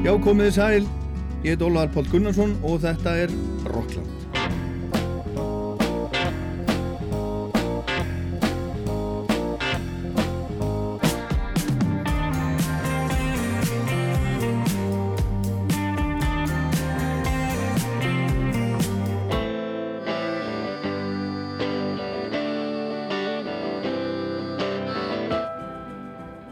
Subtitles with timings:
[0.00, 0.86] Já, komiði sæl,
[1.44, 3.34] ég heit Ólaður Pál Gunnarsson og þetta er
[3.68, 4.29] Rockland.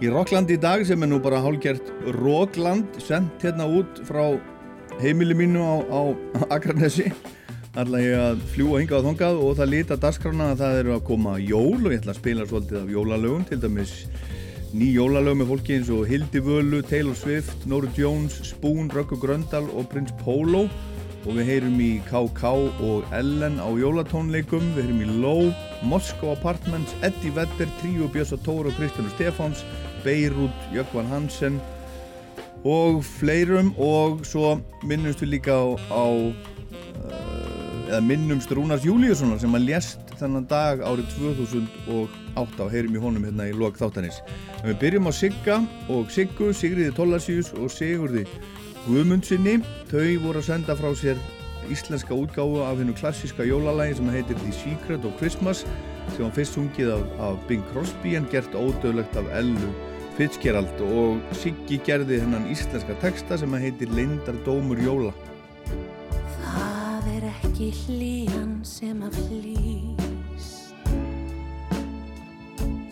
[0.09, 4.39] Í Rockland í dag sem er nú bara hálgjert Rockland sendt hérna út frá
[5.03, 6.01] heimili mínu á, á
[6.57, 7.11] Akranesi
[7.77, 11.05] ætla ég að fljúa hingað á þongað og það lita dasgrána að það eru að
[11.11, 13.93] koma jól og ég ætla að spila svolítið af jólalögum til dæmis
[14.73, 19.69] ný jólalög með fólki eins og Hildi Völu, Taylor Swift, Nóru Jones, Spoon, Röggur Gröndal
[19.77, 20.70] og Prins Pólo
[21.27, 22.55] og við heyrum í K.K.
[22.81, 25.53] og Ellen á jólatónleikum, við heyrum í Low,
[25.84, 29.67] Moscow Apartments, Eddie Vedder, Tríu Björsa Tóru og Kristjánu Stefáns
[30.05, 31.61] Beirut, Jökvan Hansen
[32.64, 33.72] og fleirum.
[33.78, 40.09] Og svo minnumst við líka á, á uh, eða minnumst Rúnars Júliussonar sem að lést
[40.19, 44.20] þennan dag árið 2008 og heyrim í honum hérna í lok þáttanis
[44.61, 45.59] en við byrjum á Sigga
[45.95, 48.25] og Siggu, Sigriði Tollarsjús og Sigurði
[48.87, 49.59] Guðmundsinni
[49.91, 51.20] þau voru að senda frá sér
[51.72, 55.65] íslenska útgáfu af hennu klassíska jólalægi sem heitir The Secret of Christmas
[56.15, 59.72] sem var fyrst sungið af, af Bing Crosby en gert ódöðlegt af Ellu
[60.19, 65.12] Fitzgerald og Siggi gerði hennan íslenska texta sem að heitir Leindardómur Jóla.
[66.41, 70.75] Það er ekki hlýjan sem að flýst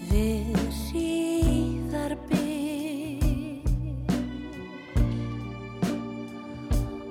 [0.06, 2.46] við síðarbyr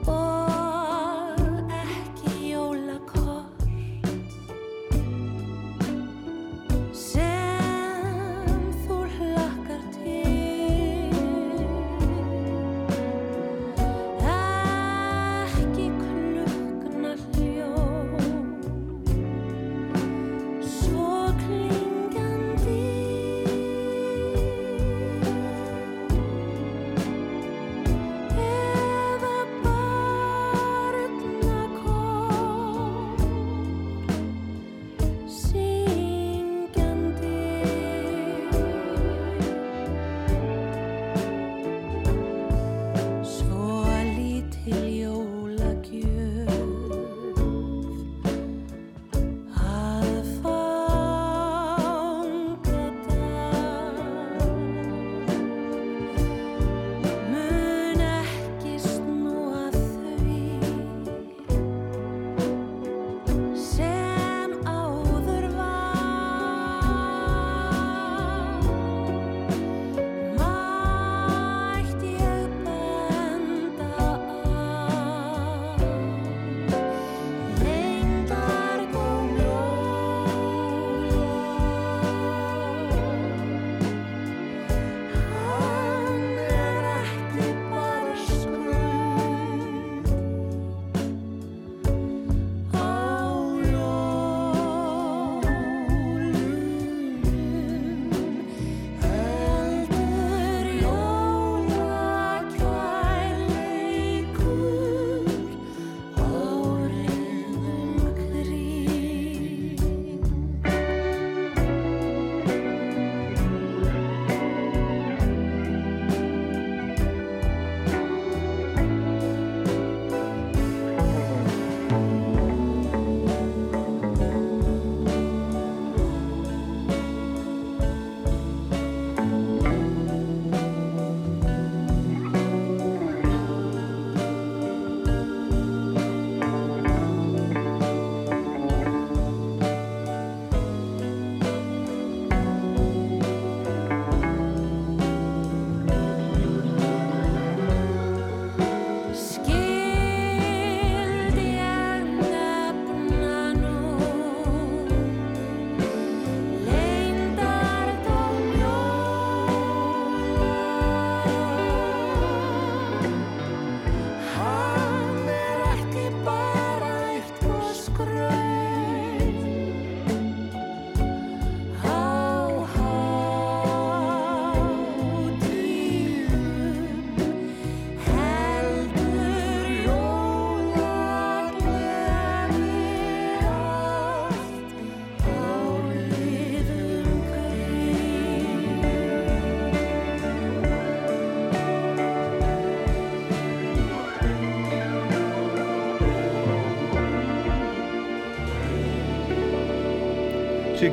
[0.08, 0.45] og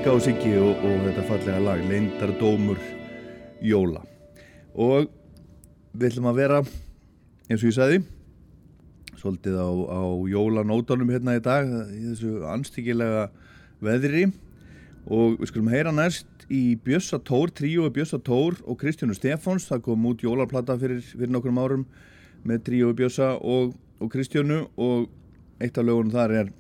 [0.03, 2.79] Sigga og Siggi og, og þetta fallega lag Leindardómur
[3.63, 4.01] Jóla.
[4.75, 5.05] Og
[5.95, 6.57] við ætlum að vera
[7.47, 8.01] eins og ég sagði
[9.21, 13.29] svolítið á, á jólanótanum hérna í dag í þessu anstíkilega
[13.79, 14.25] veðri.
[15.07, 19.85] Og við skulum heyra næst í Bjössa Tór, tríu Bjössa Tór og Kristjánu Stefáns, það
[19.87, 21.87] kom út jólarplata fyrir, fyrir nokkrum árum
[22.43, 24.65] með tríu Bjössa og, og Kristjánu.
[24.83, 25.07] Og
[25.63, 26.53] eitt af lögunum þar er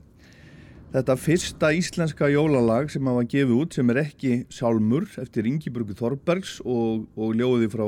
[0.93, 6.59] Þetta fyrsta íslenska jólalag sem hafa gefið út sem er ekki Sálmur eftir Ingiburgu Þorbergs
[6.69, 7.87] og, og ljóði frá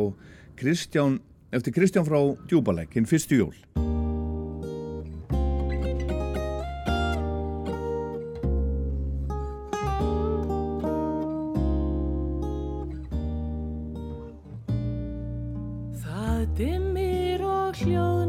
[0.56, 1.18] Kristján,
[1.52, 2.16] eftir Kristján frá
[2.48, 3.52] Djúbalæk, hinn fyrstu jól.
[16.00, 18.23] Það dimmir og hljóð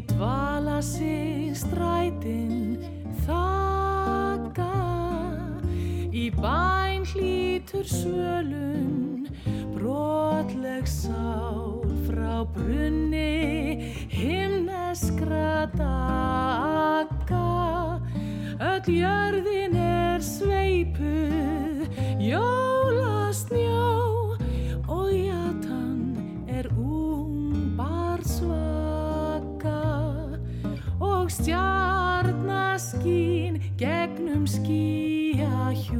[0.00, 2.80] í dvala sig strætin
[3.26, 4.68] þakka.
[6.08, 9.28] Í bæn hlítur svölun
[9.74, 17.44] brotleg sál frá brunni himneskra daga
[18.72, 21.92] öll jörðin er sveipuð
[22.24, 23.92] jólastnjó
[24.88, 26.00] og jatan
[26.48, 28.99] er ungbar svar
[31.30, 35.94] stjarnaskín gegnum skíahjúp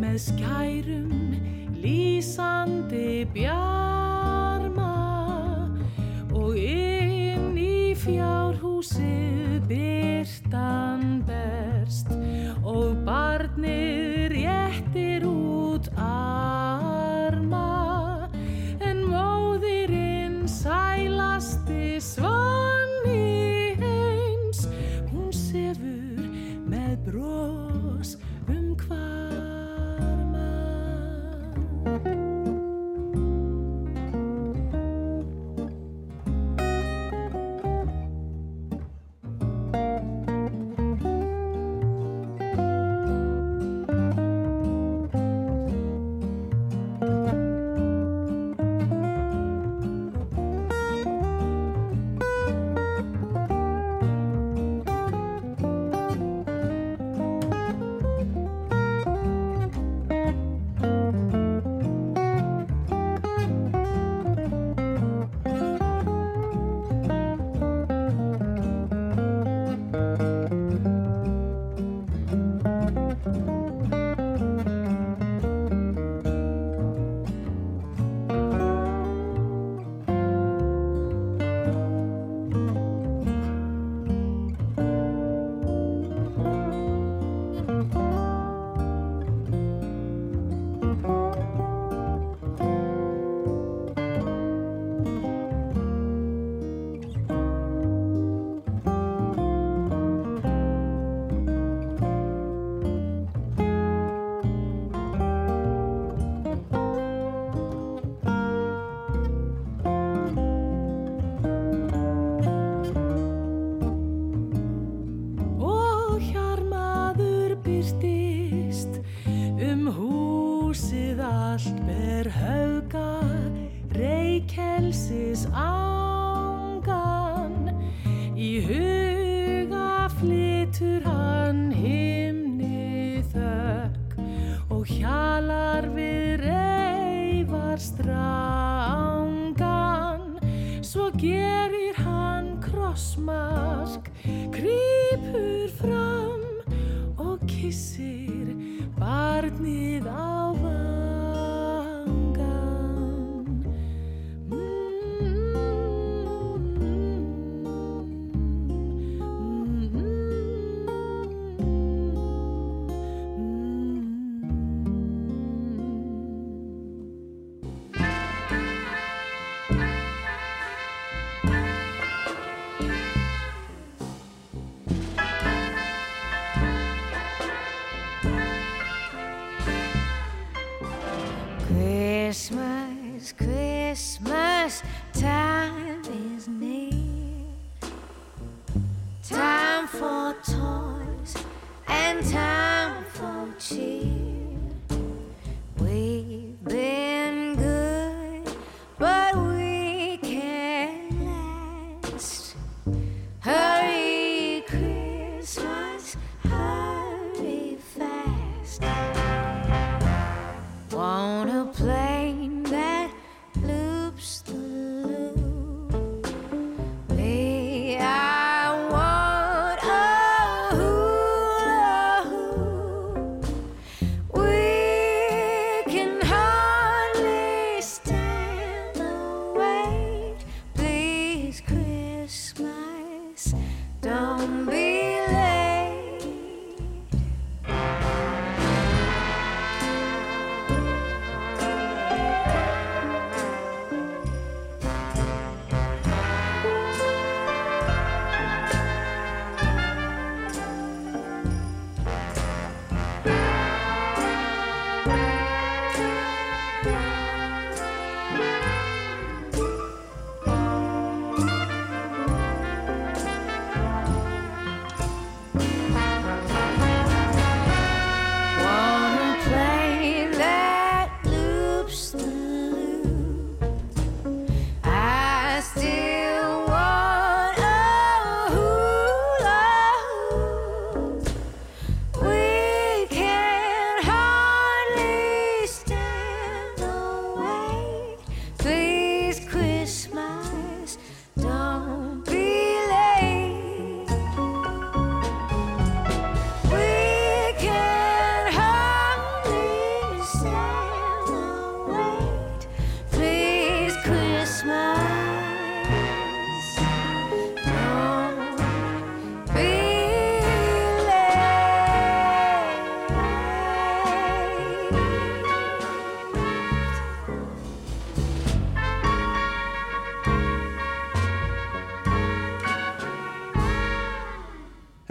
[0.00, 1.12] með skærum
[1.82, 4.94] lísandi bjarma
[6.32, 12.08] og inn í fjárhúsið byrtan berst.
[12.62, 14.11] Og barnið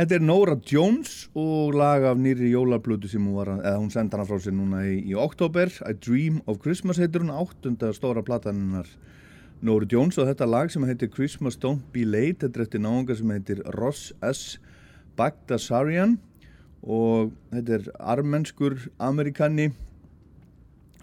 [0.02, 4.26] Þetta er Nora Jones og lag af nýri jólarblötu sem hún var, hún senda hana
[4.26, 8.90] frá sér núna í, í oktober A Dream of Christmas heitir hún áttunda stóra plataninnar
[9.62, 13.20] Nora Jones og þetta lag sem heitir Christmas Don't Be Late þetta er eftir náðunga
[13.20, 14.58] sem heitir Ross S.
[15.22, 16.18] Bagdasarian
[16.82, 19.70] og þetta er armenskur amerikanni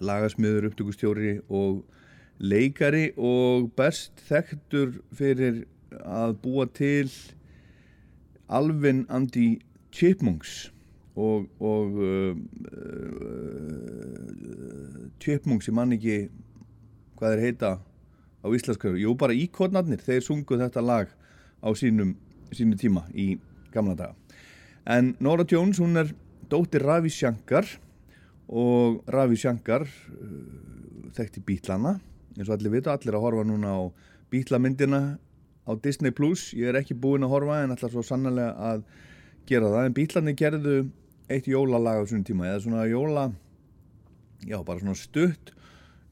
[0.03, 1.85] lagasmiður, upptökustjóri og
[2.43, 5.69] leikari og best þekktur fyrir
[6.03, 7.07] að búa til
[8.49, 9.59] Alvin and the
[9.93, 10.73] Chipmunks
[11.19, 12.37] og, og uh,
[12.73, 14.29] uh,
[15.19, 16.29] Chipmunks, ég man ekki
[17.19, 17.71] hvað þeir heita
[18.39, 21.11] á íslenskar, jú bara íkotnarnir þeir sungu þetta lag
[21.59, 22.15] á sínum,
[22.55, 23.35] sínum tíma í
[23.75, 24.15] gamla daga.
[24.87, 26.15] En Nora Jones hún er
[26.49, 27.67] dóttir Ravi Shankar
[28.49, 31.99] og Ravi Shankar uh, þekkti bítlana
[32.39, 33.81] eins og allir vita, allir að horfa núna á
[34.31, 35.19] bítlamyndina
[35.69, 36.53] á Disney Plus.
[36.57, 38.85] Ég er ekki búinn að horfa en ætla svo sannlega að
[39.49, 39.85] gera það.
[39.85, 40.77] En bílarnir gerðu
[41.29, 42.49] eitt jólalag á svona tíma.
[42.49, 43.27] Eða svona jóla
[44.49, 45.53] já bara svona stutt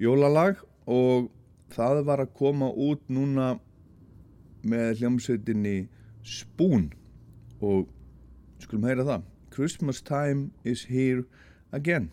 [0.03, 0.61] jólalag.
[0.87, 1.31] Og
[1.75, 3.57] það var að koma út núna
[4.67, 5.89] með hljómsveitinni
[6.27, 6.91] Spoon.
[7.65, 7.89] Og
[8.61, 9.27] skulum heyra það.
[9.57, 11.25] Christmas time is here
[11.73, 12.11] again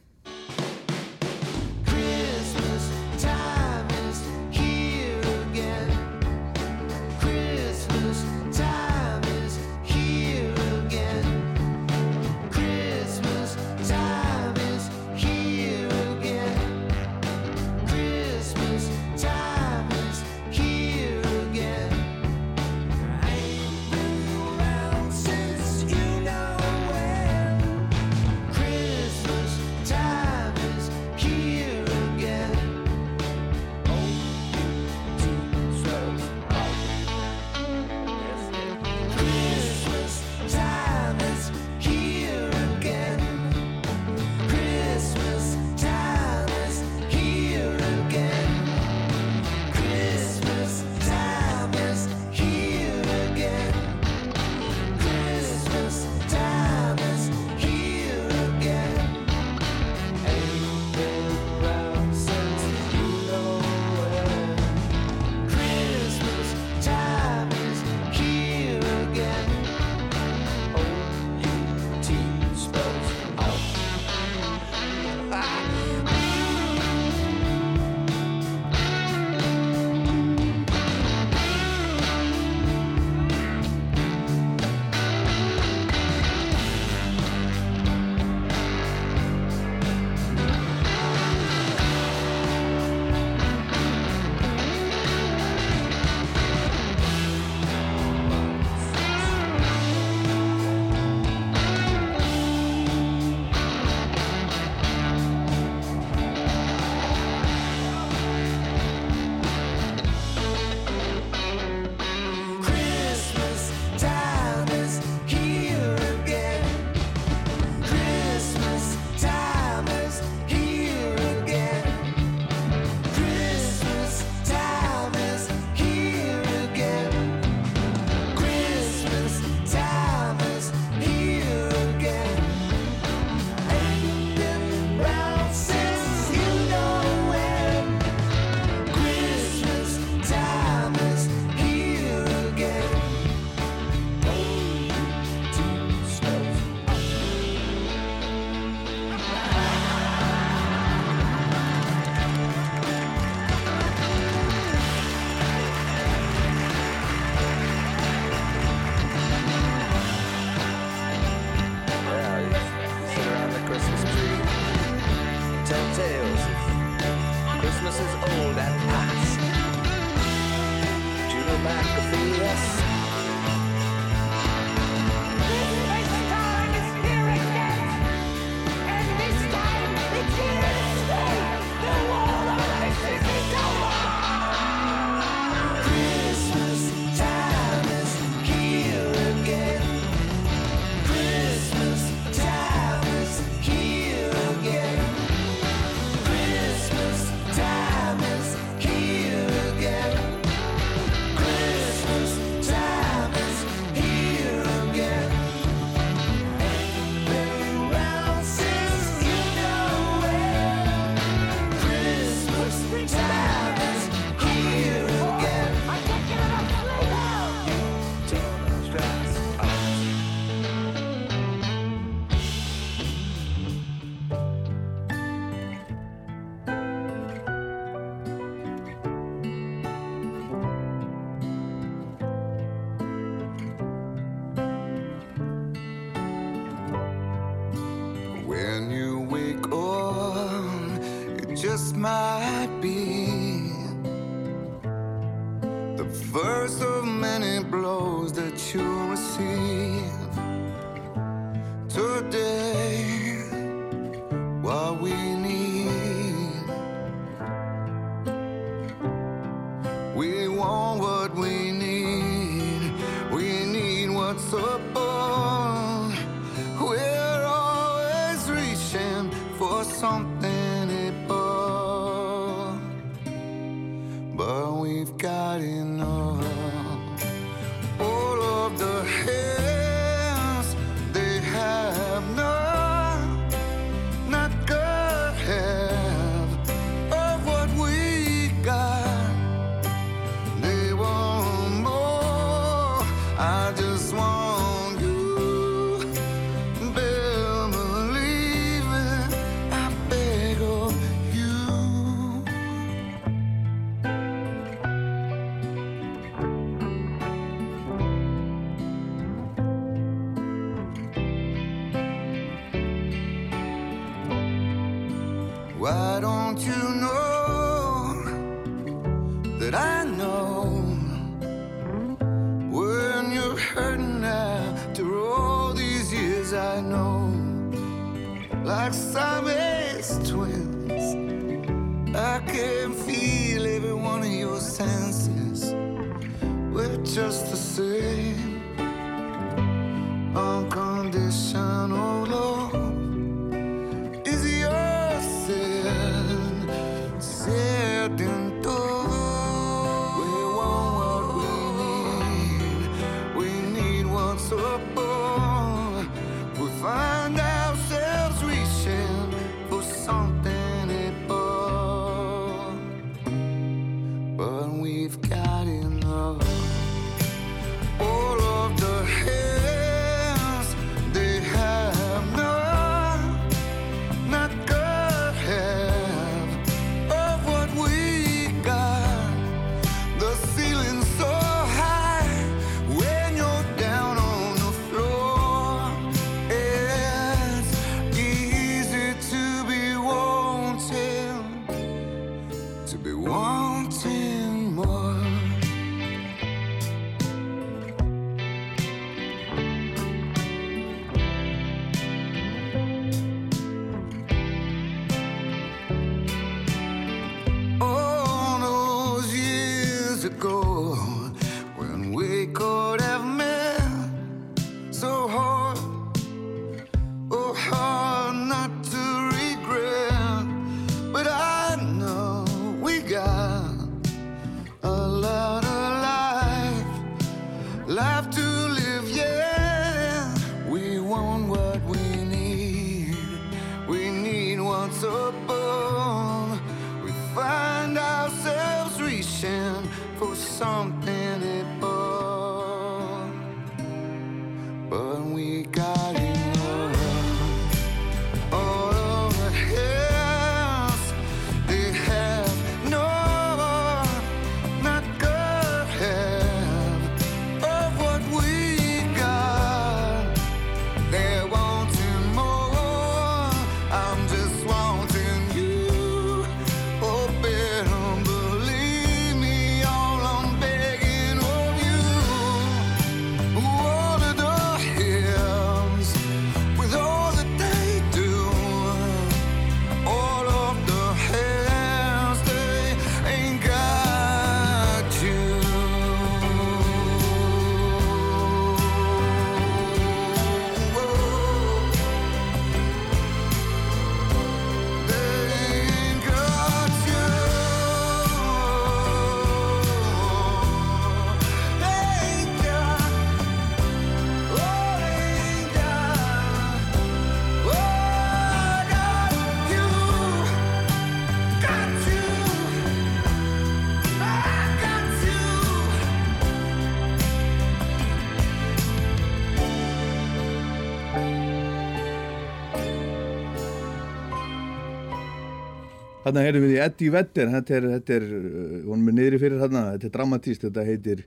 [526.24, 529.59] Þarna erum við í Eddie Vedder, þetta er, þetta er, uh, hún er niðri fyrir
[529.59, 531.24] þarna, þetta er dramatíst, þetta heitir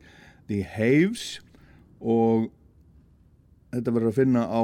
[0.48, 1.24] The Haves
[2.00, 2.46] og
[3.74, 4.62] þetta verður að finna á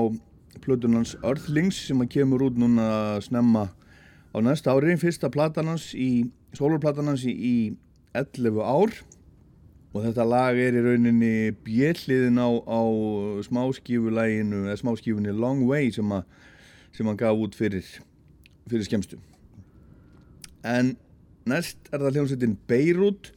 [0.64, 2.86] plötunans Earthlings sem að kemur út núna
[3.24, 3.66] snemma
[4.32, 6.24] á næsta ári, fyrsta platanans í,
[6.56, 7.56] sólurplatanans í, í
[8.16, 8.94] 11 ár.
[9.92, 12.80] Og þetta lag er í rauninni bjelliðin á, á
[13.44, 16.22] smáskífulæginu eða smáskífunni Long Way sem, a,
[16.96, 17.84] sem hann gaf út fyrir,
[18.72, 19.20] fyrir skemstu
[20.62, 20.94] en
[21.48, 23.32] næst er það hljómsveitin Beirut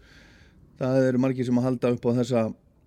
[0.79, 2.45] það eru margir sem að halda upp á þessa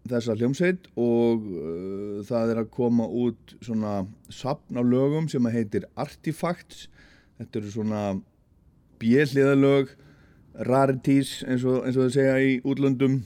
[0.09, 5.59] þessa hljómsveit og uh, það er að koma út svona sapn á lögum sem að
[5.59, 6.87] heitir Artifacts.
[7.38, 8.03] Þetta eru svona
[9.03, 9.92] bjelliðalög
[10.68, 13.20] rarities eins og, eins og þau segja í útlöndum.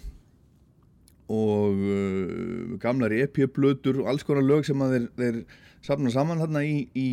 [1.33, 5.38] Og uh, gamlar EP-blötur og alls konar lög sem að þeir, þeir
[5.87, 7.09] sapna saman þarna í, í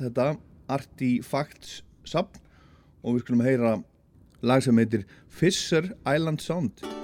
[0.00, 0.34] þetta
[0.74, 2.40] Artifacts sapn
[3.04, 3.76] og við skulum heyra
[4.42, 7.03] lag sem heitir Fisher Island Sound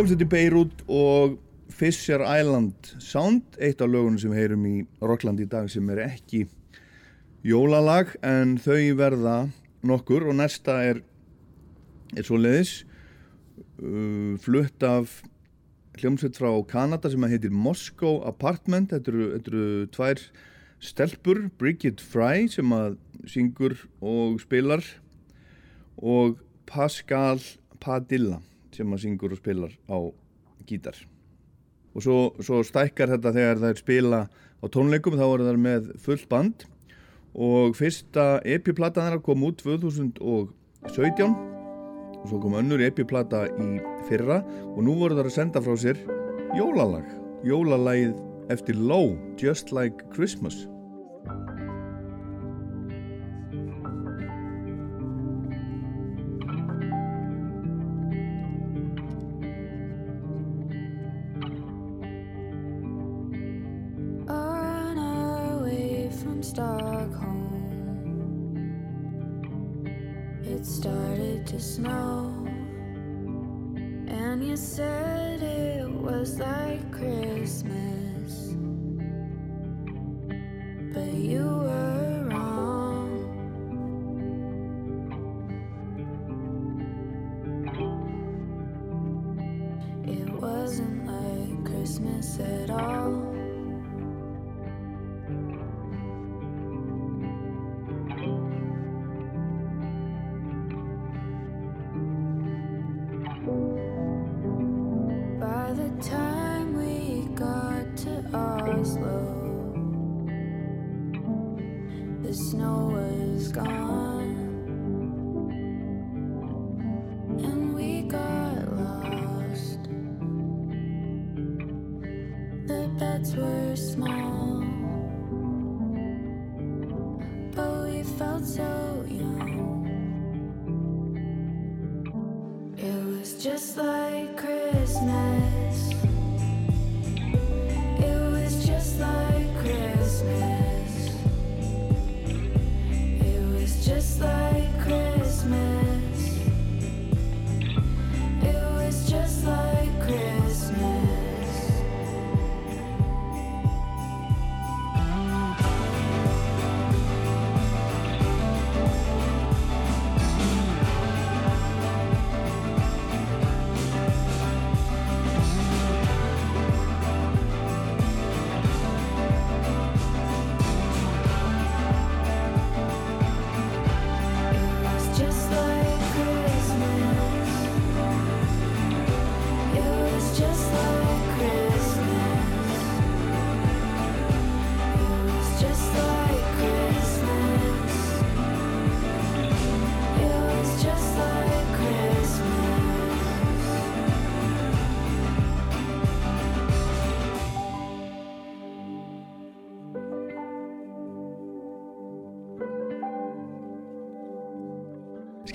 [0.00, 1.34] Hljómsveit í Beirut og
[1.76, 6.46] Fisher Island Sound, eitt af lögunum sem heyrum í Rockland í dag sem er ekki
[7.44, 9.34] jólalag en þau verða
[9.84, 11.02] nokkur og næsta er,
[12.16, 12.86] er svo leiðis
[13.84, 15.18] uh, flutt af
[16.00, 20.26] hljómsveit frá Kanada sem heitir Moscow Apartment, þetta eru, þetta eru tvær
[20.80, 22.96] stelpur, Bridget Fry sem að
[23.28, 24.94] syngur og spilar
[26.00, 27.44] og Pascal
[27.84, 28.40] Padilla
[28.74, 29.98] sem að syngur og spilar á
[30.68, 30.96] gítar.
[31.94, 35.90] Og svo, svo stækkar þetta þegar það er spila á tónleikum þá er það með
[36.04, 36.66] full band.
[37.34, 40.18] Og fyrsta epiplata þeirra kom út 2017
[42.20, 43.70] og svo kom önnur epiplata í
[44.08, 44.40] fyrra.
[44.74, 46.02] Og nú voru það að senda frá sér
[46.58, 47.06] jólalag.
[47.46, 48.14] Jólalagið
[48.52, 50.66] eftir Low Just Like Christmas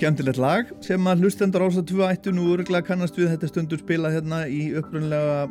[0.06, 4.12] Skemmtilegt lag sem að hlustendur ása 2 ættu nú öruglega kannast við þetta stundur spila
[4.14, 5.48] hérna í upprunlega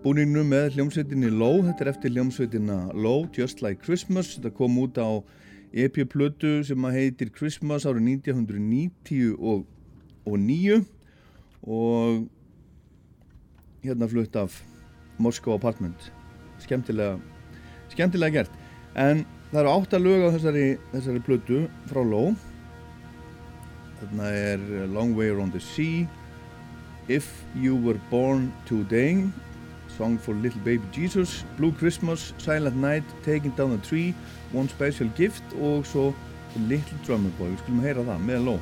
[0.00, 1.58] búninu með hljómsveitinni Low.
[1.66, 4.30] Þetta er eftir hljómsveitina Low, Just Like Christmas.
[4.38, 5.20] Þetta kom út á
[5.76, 9.68] EP-plötu sem að heitir Christmas árið 1990 og,
[10.24, 10.80] og 9
[11.68, 12.24] og
[13.84, 14.56] hérna flutt af
[15.20, 16.08] Moscow Apartment.
[16.64, 17.20] Skemmtilega,
[17.92, 18.58] skemmtilega gert.
[18.96, 20.66] En það eru átta lög á þessari,
[20.96, 22.32] þessari plötu frá Low.
[24.04, 26.06] Þarna er Long Way Around the Sea,
[27.08, 29.24] If You Were Born Today,
[29.96, 34.14] Song for Little Baby Jesus, Blue Christmas, Silent Night, Taking Down the Tree,
[34.52, 36.12] One Special Gift og svo
[36.68, 37.54] Little Drummer Boy.
[37.54, 38.56] Við skulum heyra það með Ló.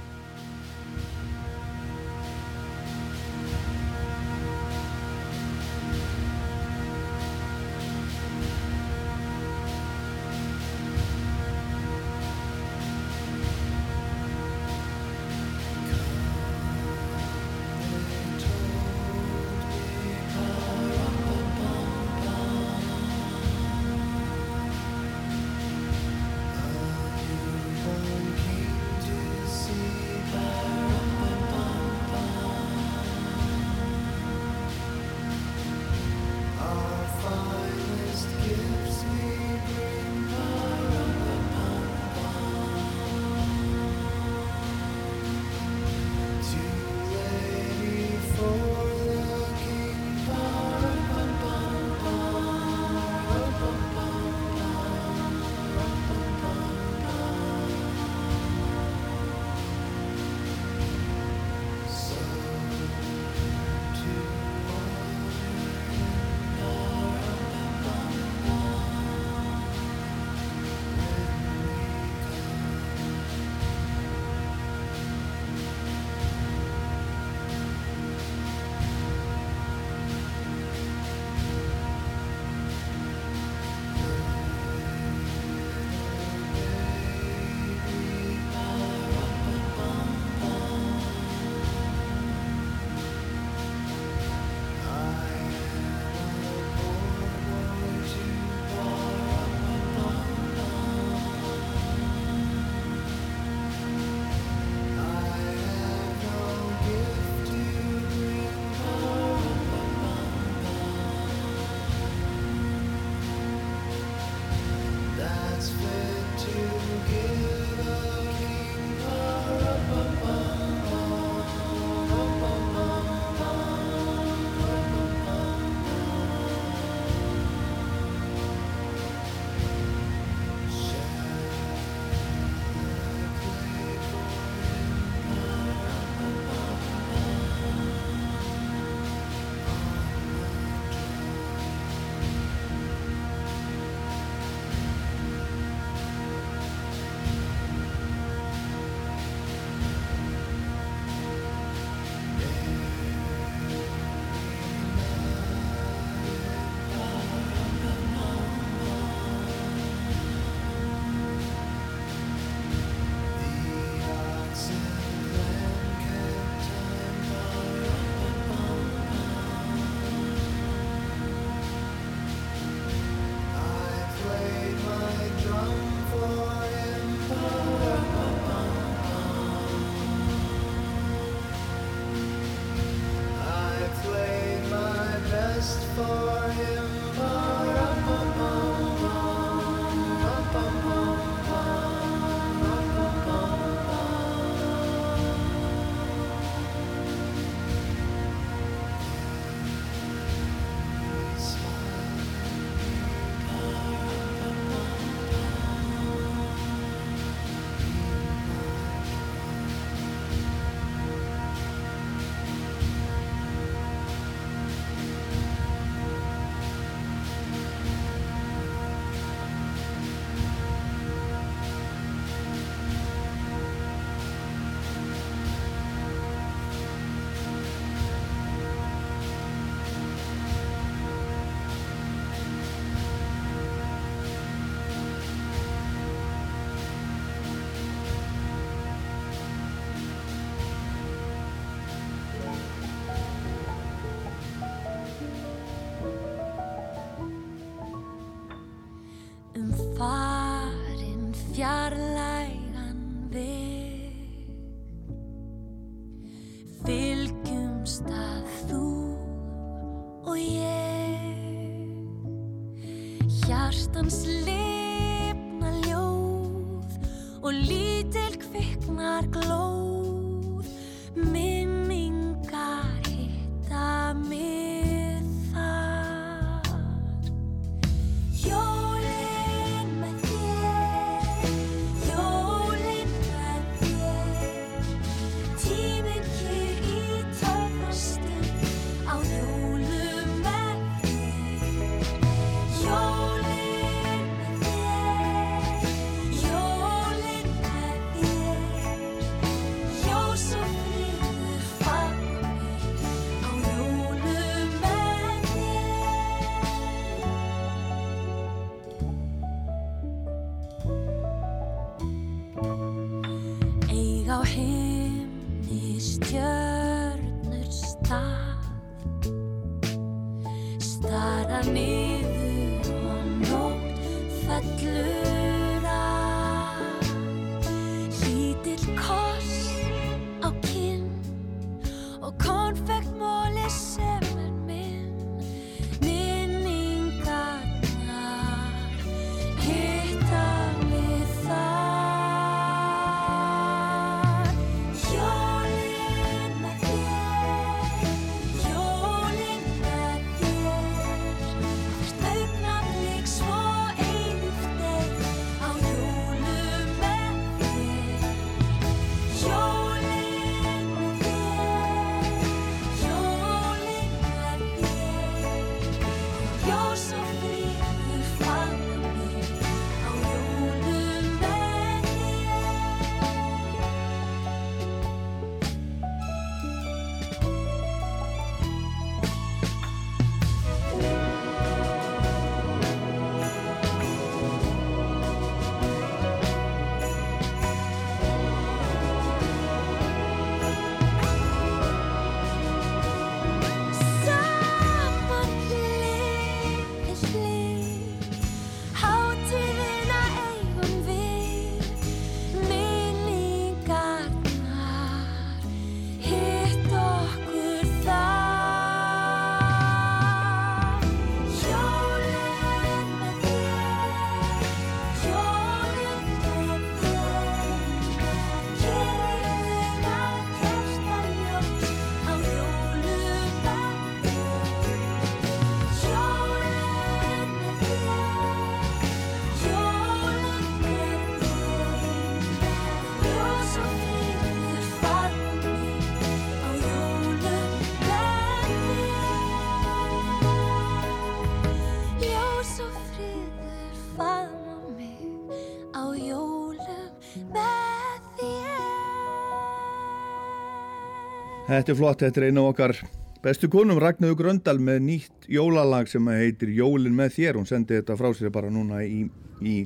[451.73, 452.93] Þetta er flott, þetta er einu okkar
[453.41, 457.57] bestu konum Ragnhjóður Gröndal með nýtt jólalag sem heitir Jólin með þér.
[457.57, 459.23] Hún sendi þetta frá sér bara núna í,
[459.64, 459.77] í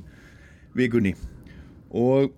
[0.75, 1.13] vikunni.
[1.95, 2.33] Og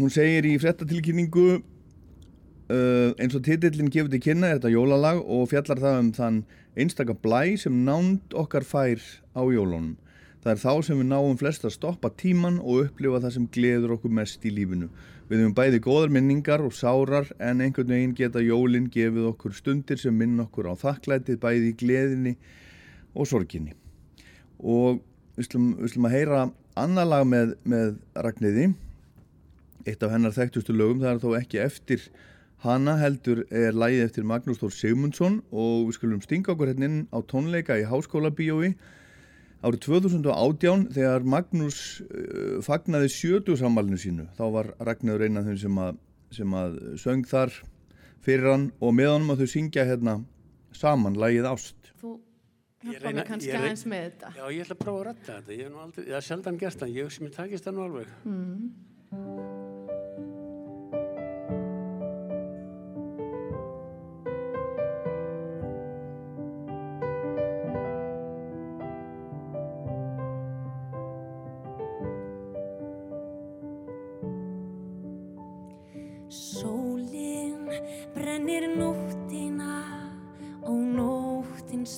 [0.00, 5.84] hún segir í frettatilkynningu uh, eins og titillin gefur til kynna þetta jólalag og fjallar
[5.84, 6.42] það um þann
[6.74, 8.98] einstaka blæ sem nánd okkar fær
[9.30, 9.94] á jólunum.
[10.42, 13.94] Það er þá sem við náum flest að stoppa tíman og upplifa það sem gleður
[14.00, 14.90] okkur mest í lífinu
[15.30, 20.00] við höfum bæði góðar minningar og sárar en einhvern veginn geta jólin gefið okkur stundir
[20.00, 22.34] sem minn okkur á þakklætið bæði í gleðinni
[23.14, 23.76] og sorginni.
[24.58, 24.98] Og
[25.38, 28.72] við slum, að heyra annar lag með, með Ragnhiði
[29.88, 32.10] eitt af hennar þekktustu lögum það er þó ekki eftir
[32.64, 35.40] hana heldur er lagið eftir Magnús Þór Sigmundsson.
[35.50, 38.74] Og við skulum stinga okkur hérna inn á tónleika í Háskóla bíói
[39.66, 45.58] árið 2018 þegar Magnús uh, fagnaði sjötu sammalinu sínu þá var Ragnhiður einn af þeim
[45.64, 45.98] sem að,
[46.38, 47.52] sem að söng þar
[48.24, 50.18] fyrir hann og með honum að þau syngja hérna
[50.76, 52.14] saman lagið Ást Þú
[52.80, 54.28] Ég hjálpa mér kannski ég reyna- aðeins með þetta.
[54.38, 55.52] Já, ég ætla að prófa að rætta þetta.
[55.52, 56.94] Ég hef nú aldrei, ég hef sjaldan gert það.
[56.96, 58.14] Ég hugsi mér takist það nú alveg.
[58.24, 59.59] Sólin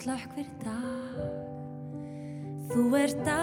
[0.03, 1.19] nóttin slökkvir dag.
[2.73, 3.42] Þú ert atkvar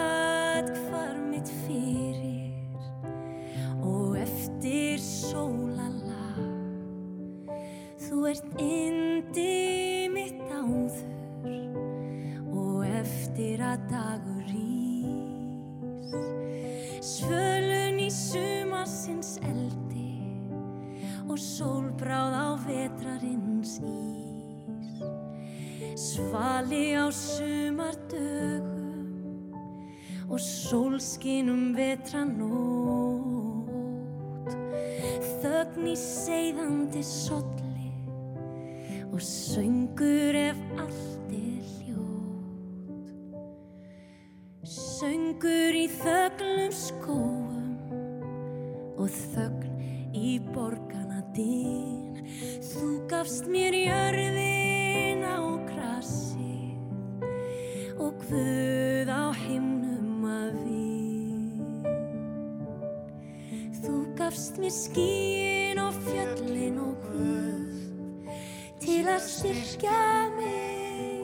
[64.29, 68.29] gafst mér skíin og fjöllin og hvud
[68.77, 71.17] til að styrkja mig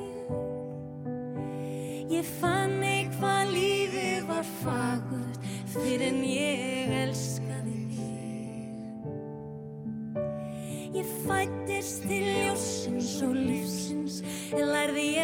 [2.10, 5.38] Ég fann eitthvað lífið var fagurt
[5.70, 9.06] fyrir en ég elskaði þig.
[10.98, 14.16] Ég fættist til ljósins og lífsins,
[14.50, 15.15] en lærði ég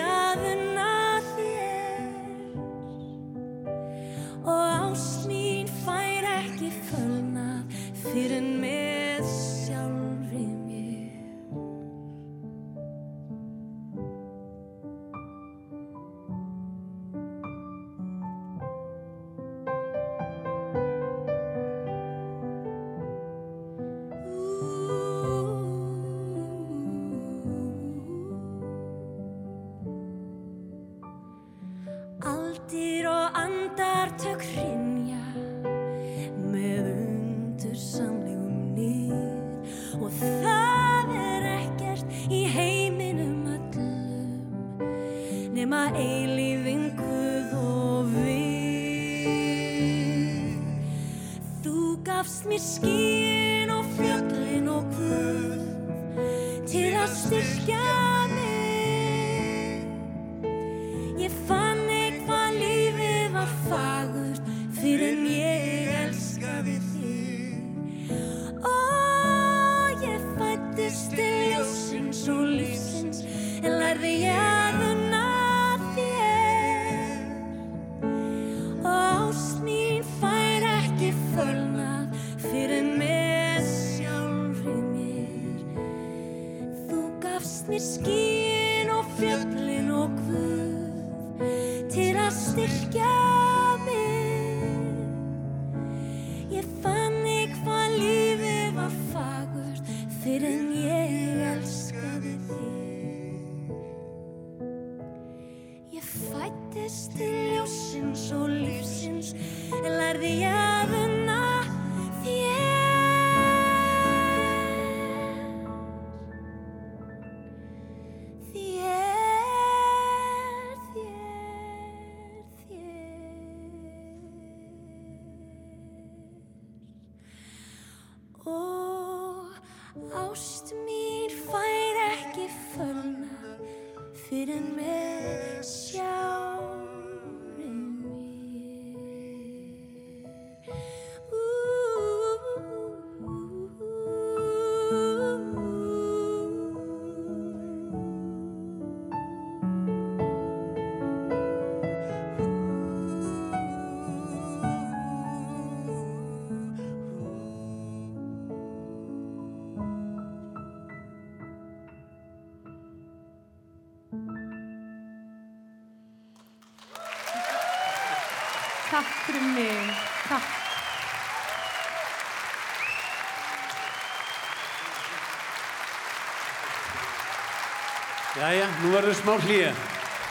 [178.31, 179.71] Jæja, nú verður smá hlýja.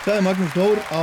[0.06, 1.02] Það er Magnús Þór á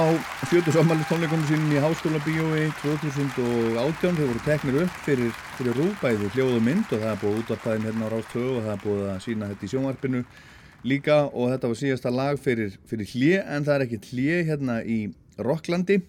[0.50, 4.16] 40 sammælistónleikunum sínum í Háskóla Bíói 2018.
[4.18, 5.30] Þau voru teknir upp fyrir,
[5.60, 8.74] fyrir rúbæði hljóð og mynd og það er búið útvarpaðin hérna á Rástöðu og það
[8.74, 10.24] er búið að sína þetta í sjónvarpinu
[10.90, 14.82] líka og þetta var síðasta lag fyrir, fyrir hlje en það er ekki hlje hérna
[14.82, 15.00] í
[15.38, 16.02] Rocklandi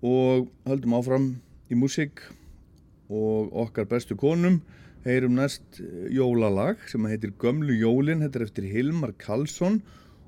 [0.00, 1.32] og höldum áfram
[1.68, 2.24] í músík
[3.12, 4.62] og okkar bestu konum
[5.04, 9.80] heyrum næst eh, jólalag sem heitir Gömlu jólin, þetta er eftir Hilmar Karlsson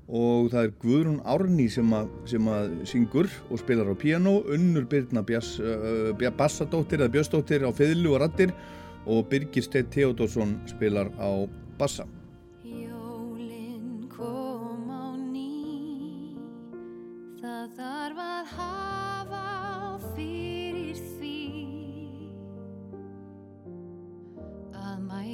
[0.07, 4.87] og það er Guðrún Árný sem að, sem að syngur og spilar á piano, Unnur
[4.89, 8.51] Bjass, uh, Bassadóttir eða Bjössdóttir á fiðlu og rattir
[9.07, 11.47] og Birgir Steinn Theodorsson spilar á
[11.79, 12.05] bassa.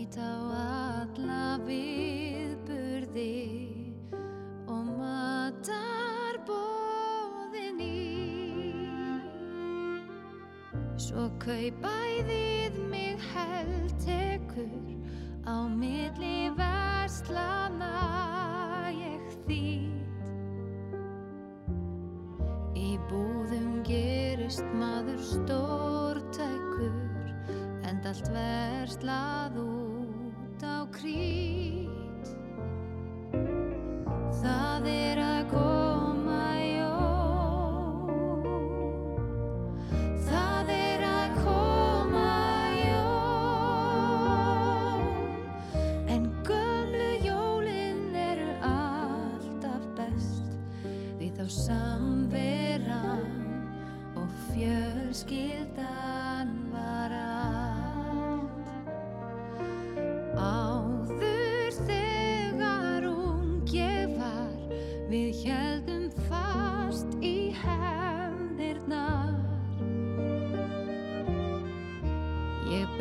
[0.09, 3.29] Mæta á alla viðburði
[4.65, 7.93] og matar bóðinni.
[10.97, 14.73] Svo kaupæðið mig heldtekur
[15.45, 17.93] á milli verslana
[18.89, 20.25] ég þýtt.
[22.73, 26.97] Í búðum gerist maður stórtækur
[27.85, 29.88] en allt verðslað úr
[30.63, 32.27] á krít.
[34.41, 35.78] Það er að koma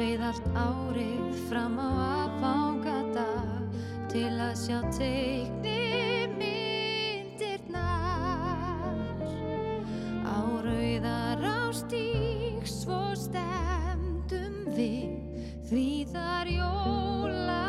[0.09, 1.85] Allt árið fram á
[2.25, 3.61] aðfangadag
[4.09, 7.77] Til að sjá teikni myndirnar.
[10.25, 15.13] Á rauðar á stík svo stemdum við
[15.69, 17.69] Því þar jóla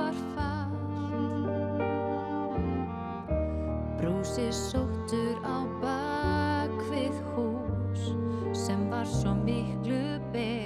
[0.00, 0.72] var fall
[4.00, 8.08] Brúsi sóttur á bakvið hús
[8.56, 10.63] sem var svo miklu betr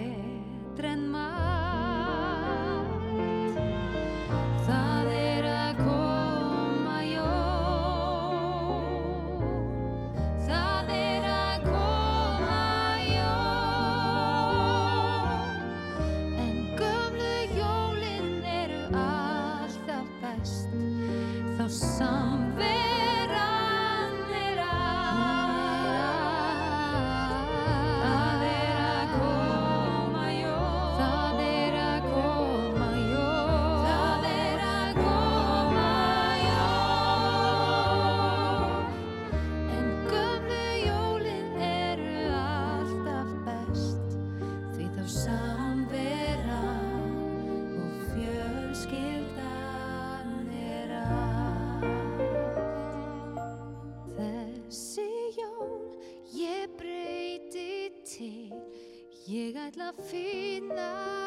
[59.69, 61.18] ætla að finna.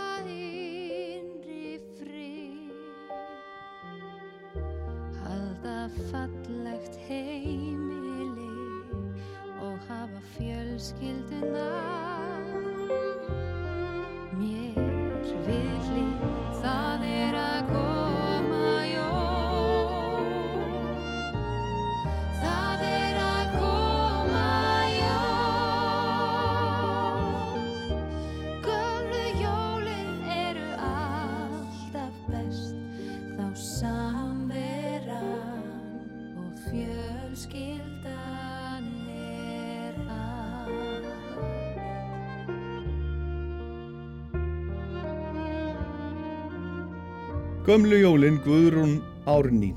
[47.72, 49.70] Gömlu jólin Guðrún Árný.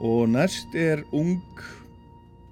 [0.00, 1.42] Og næst er ung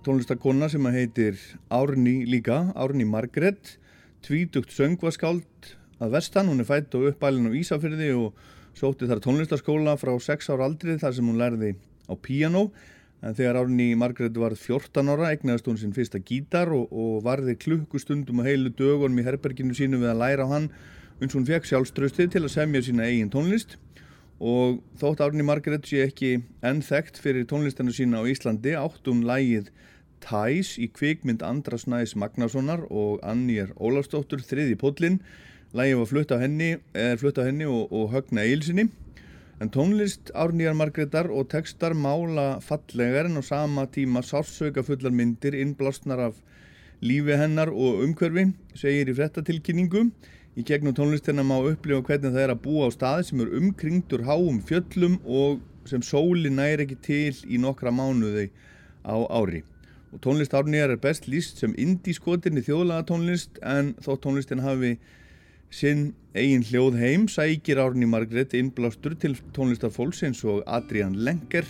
[0.05, 1.39] tónlistakonna sem heitir
[1.73, 3.79] Árný líka, Árný Margrét.
[4.21, 5.71] Tvítugt söngvaskáld
[6.05, 8.37] að vestan, hún er fætt og uppælinn á Ísafyrði og
[8.77, 11.71] sótti þar tónlistaskóla frá 6 ára aldrið þar sem hún lærði
[12.05, 12.67] á píanó.
[13.25, 17.57] En þegar Árný Margrét var 14 ára egnaðist hún sinn fyrsta gítar og, og varði
[17.57, 20.69] klukkustundum og heilu dögunum í herberginu sínu við að læra á hann
[21.25, 23.79] uns hún fekk sjálfströstið til að semja sína eigin tónlist.
[23.79, 23.94] og
[24.99, 29.71] þótt Árni Margrét sé ekki enn þekkt fyrir tónlistana sína á Íslandi átt hún lægið
[30.25, 35.21] Tæs í kvikmynd Andras Næs Magnasonar og Annir Ólafsdóttur þriði pótlinn
[35.75, 38.89] lægið var flutt á henni, henni og, og högna eilsinni.
[39.63, 45.55] En tónlist Árnýjar Margrétar og textar mála fallegar en á sama tíma sársauka fullar myndir
[45.55, 46.41] innblásnar af
[47.03, 50.09] lífi hennar og umhverfi segir í frettatilkynningu
[50.55, 54.23] Í gegnum tónlistina má upplifa hvernig það er að búa á staði sem er umkringdur
[54.23, 58.53] háum fjöllum og sem sóli næri ekki til í nokkra mánuði
[59.03, 59.65] á ári.
[60.15, 64.95] Og tónlist árnýjar er best líst sem indískotin í þjóðlaga tónlist en þó tónlistin hafi
[65.75, 71.67] sinn eigin hljóð heim sækir árni Margrét innblástur til tónlistarfólks eins og Adrian Lenker,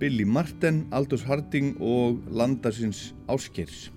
[0.00, 3.90] Billy Marten, Aldous Harding og Landarsins Áskers.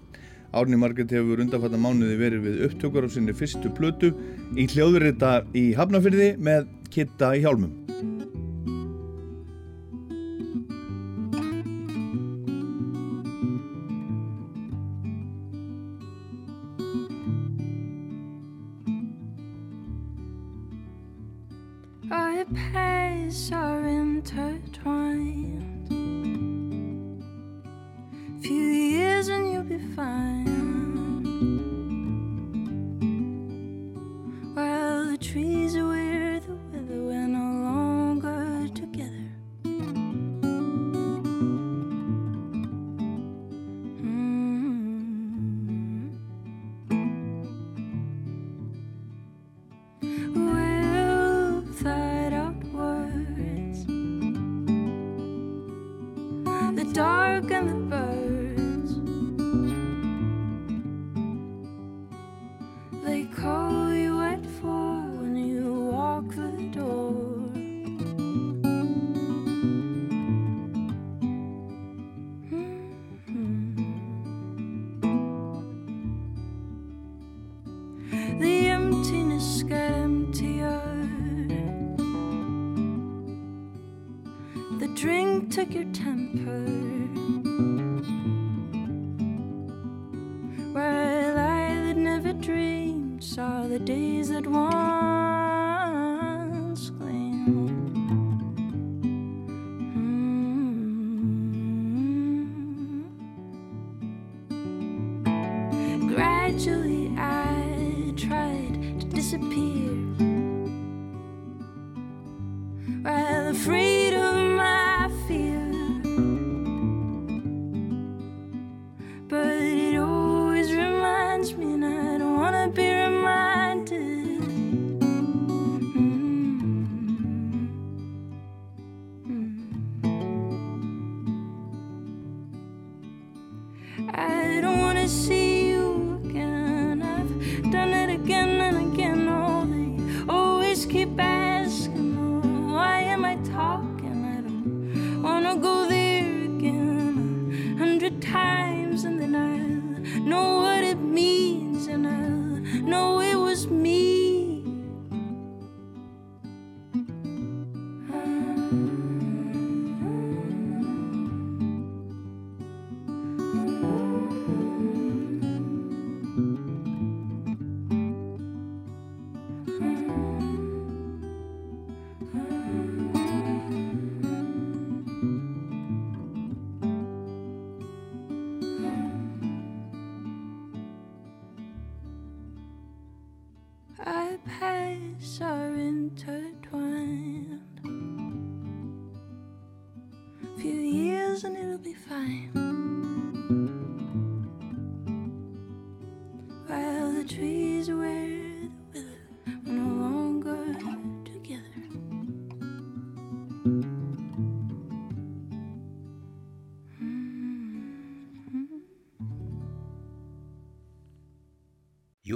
[0.54, 4.12] Árni Margrét hefur undanfattar mánuði verið við upptökur á sinni fyrstu plötu
[4.54, 7.72] í hljóðurita í Hafnafyrði með Kitta í hjálmum.
[57.42, 57.83] Dark and the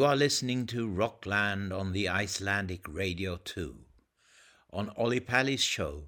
[0.07, 3.75] are listening to Rockland on the Icelandic Radio 2
[4.71, 6.03] on Ollie Pally's show,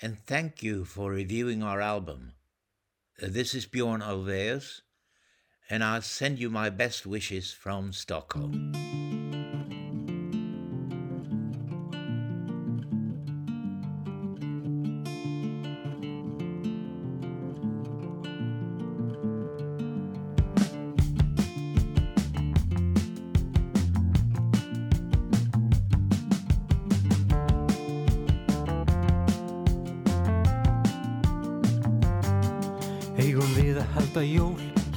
[0.00, 2.32] and thank you for reviewing our album.
[3.22, 4.80] Uh, This is Bjorn Alveus,
[5.68, 9.17] and I'll send you my best wishes from Stockholm.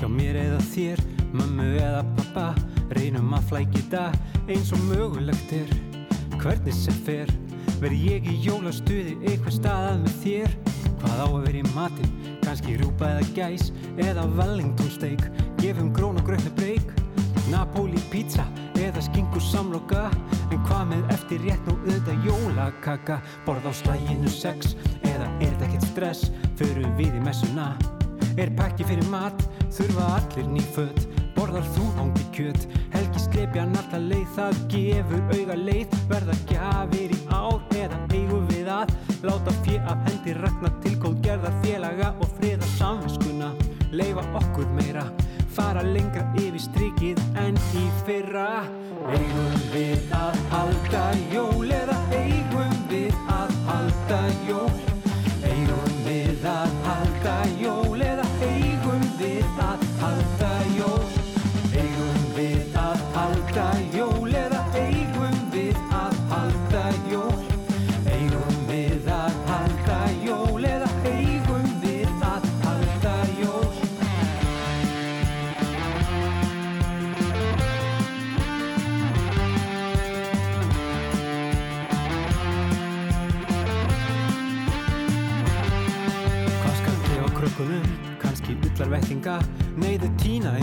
[0.01, 2.45] Hjá mér eða þér, mömmu eða pappa,
[2.97, 4.07] reynum að flækita
[4.49, 5.69] eins og mögulegt er.
[6.41, 7.29] Hvernig sem fer,
[7.83, 10.57] verð ég í jólastuði eitthvað staðað með þér.
[11.03, 13.69] Hvað á að vera í matinn, kannski rjúpa eða gæs
[14.01, 15.29] eða Wellington steak,
[15.61, 16.97] gefum grón og gröttu breyk.
[17.53, 18.47] Napoli pizza
[18.79, 20.07] eða skingu samloka
[20.51, 25.71] En hvað með eftir rétt nú auðvitað jólakaka Borð á slæginu sex eða er þetta
[25.71, 26.29] ekkert stress
[26.61, 27.73] Förum við í messuna
[28.39, 31.07] Er pakki fyrir mat, þurfa allir ný föt.
[31.35, 37.19] Borðar þú hangi kjöt, helgi sleipjan alltaf leið Það gefur auga leið, verða gjafir í
[37.33, 38.93] ár Eða eigum við að
[39.25, 43.51] láta fjö af hendi Ragnar til góð gerðar félaga og friða samviskuna.
[43.91, 45.07] Leifa okkur meira,
[45.55, 48.63] fara lengra yfir strikið en í fyrra.
[49.11, 54.80] Eigum við að halda jól eða eigum við að halda jól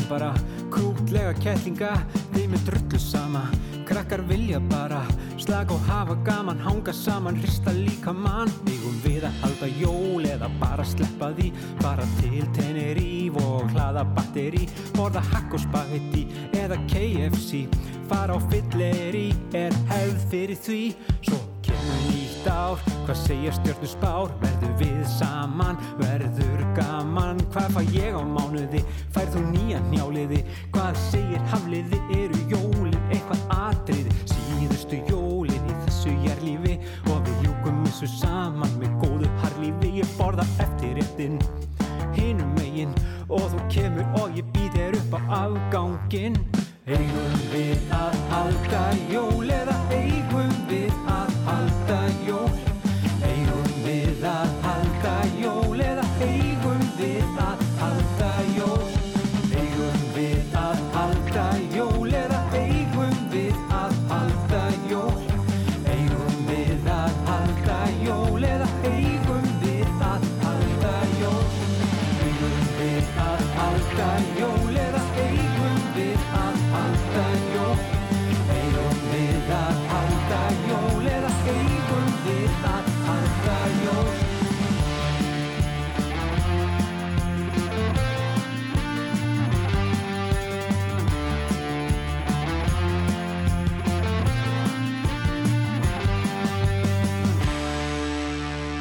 [0.09, 0.33] bara
[0.73, 1.95] krútlega kettlinga
[2.35, 3.45] Þeim er drullu sama.
[3.89, 5.01] Krakkar vilja bara
[5.41, 8.53] slag og hafa gaman Hanga saman, hrista líka mann.
[8.69, 11.53] Eigum við að halda jól eða bara sleppa því?
[11.83, 16.27] Bara til Teneríf og hlaða batteri Borða hakk og spagetti
[16.59, 17.67] eða KFC
[18.09, 20.81] Fara á fylleri er hefð fyrir því.
[21.21, 24.31] Svo kemur nýtt ár, hvað segja stjórnur spár?
[24.41, 27.41] Verður við saman, verður gaman?
[27.53, 28.83] Hvað fæ ég á mánuði,
[29.15, 30.35] færð þú nýjan njálið
[30.73, 34.15] Hvað segir hafliði, eru jólin eitthvað atriði?
[34.31, 36.79] Síðustu jólin í þessu jærlífi
[37.11, 41.41] Og við ljúkum þessu saman með góðu harlífi Ég borða eftir réttin
[42.15, 42.95] hinum megin.
[43.29, 46.39] Og þú kemur og ég býð þér upp á afgangin
[46.89, 51.28] Eigum við að halda jól eða eigum við að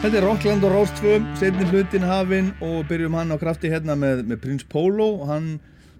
[0.08, 4.22] Þetta er Rockland og Rástfö, setni hlutin hafinn og byrjum hann á krafti hérna með,
[4.24, 5.03] með Prins Pólo.
[5.18, 5.49] Og hann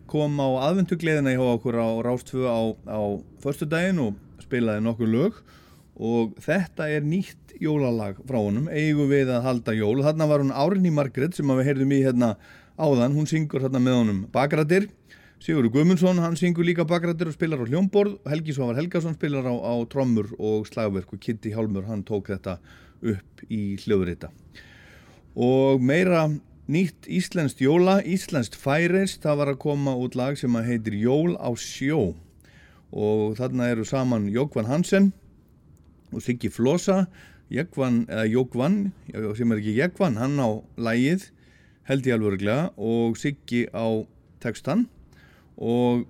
[0.08, 5.42] kom á aðvendugleðina hjá okkur á Rástfö á, á förstu daginn og spilaði nokkur lög.
[6.00, 10.00] Og þetta er nýtt jólalag frá honum, eigum við að halda jól?
[10.08, 12.32] Þarna var hún Árinni Margrét sem við heyrðum í hérna
[12.80, 14.88] áðan, hún syngur hérna með honum Bakratir,
[15.44, 18.16] Sigurður Guðmundsson hann syngur líka Bakratir og spilar á hljómborð.
[18.26, 22.56] Helgi Svavar Helgason spilar á, á trommur og slagverk og Kitty Hjálmur hann tók þetta
[23.02, 24.32] upp í hljóðrita.
[25.38, 26.28] Og meira
[26.68, 31.50] nýtt íslenskt jóla, íslenskt færist það var að koma út lag sem heitir Jól á
[31.56, 32.16] sjó.
[32.92, 35.12] Og þarna eru saman Jókvan Hansen
[36.12, 37.06] og Siggi Flosa.
[37.48, 38.92] Jókvan,
[39.38, 41.30] sem er ekki Jókvan, hann á lagið
[41.88, 44.04] held ég alveg örglega og Siggi á
[44.44, 44.88] textan
[45.56, 46.04] og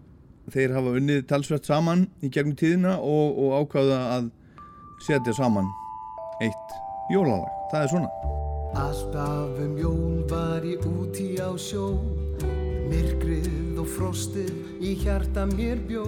[0.50, 4.32] þeir hafa unnið talsvert saman í gegnum tíðina og, og ákvaða að
[5.06, 5.70] setja saman
[6.42, 6.80] eitt
[7.10, 7.50] jólalag.
[7.72, 8.10] Það er svona.
[8.78, 11.96] Alltaf um jól var ég úti á sjó
[12.92, 16.04] Myrkrið og frostið í hjarta mér bjó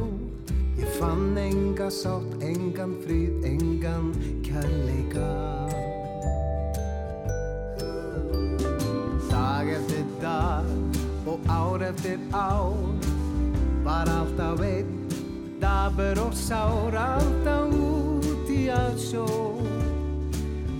[0.80, 4.12] Ég fann enga sátt, engan frið, engan
[4.46, 5.32] kærleika
[9.32, 10.70] Dag eftir dag
[11.26, 12.78] og ár eftir ár
[13.84, 15.08] Var alltaf einn,
[15.64, 19.26] dabur og sár Alltaf úti á sjó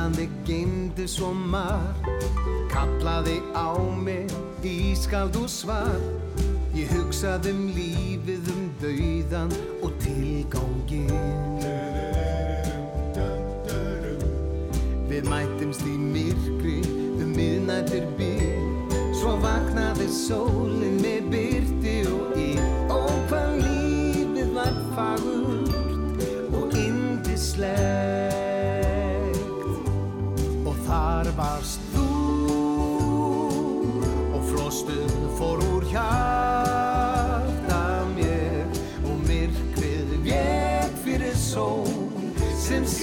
[0.00, 2.06] heillandi geimdi svo margt.
[2.70, 4.30] Kallaði á mig
[4.64, 6.00] ískald og svar
[6.74, 11.10] ég hugsaði um lífið um dauðan og tilgangin
[15.10, 16.78] Við mættumst í myrkri
[17.20, 18.70] um miðnættir bíl.
[19.18, 21.79] Svo vaknaði sólinn með byrti
[42.70, 42.99] Sem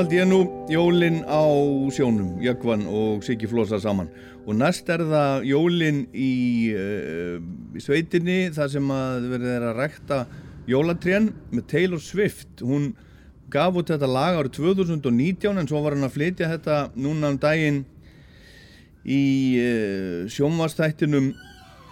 [0.00, 0.38] held ég nú
[0.72, 1.44] jólin á
[1.92, 4.08] sjónum, Jökvan og Siggi Flosa saman.
[4.48, 7.36] Og næst er það jólin í, uh,
[7.76, 10.22] í sveitinni, þar sem að verið er að rekta
[10.70, 12.64] jólatrén með Taylor Swift.
[12.64, 12.94] Hún
[13.52, 17.38] gaf út þetta lag árið 2019 en svo var hann að flytja þetta núna um
[17.44, 17.84] daginn
[19.04, 19.22] í
[19.60, 21.34] uh, sjónvastættinum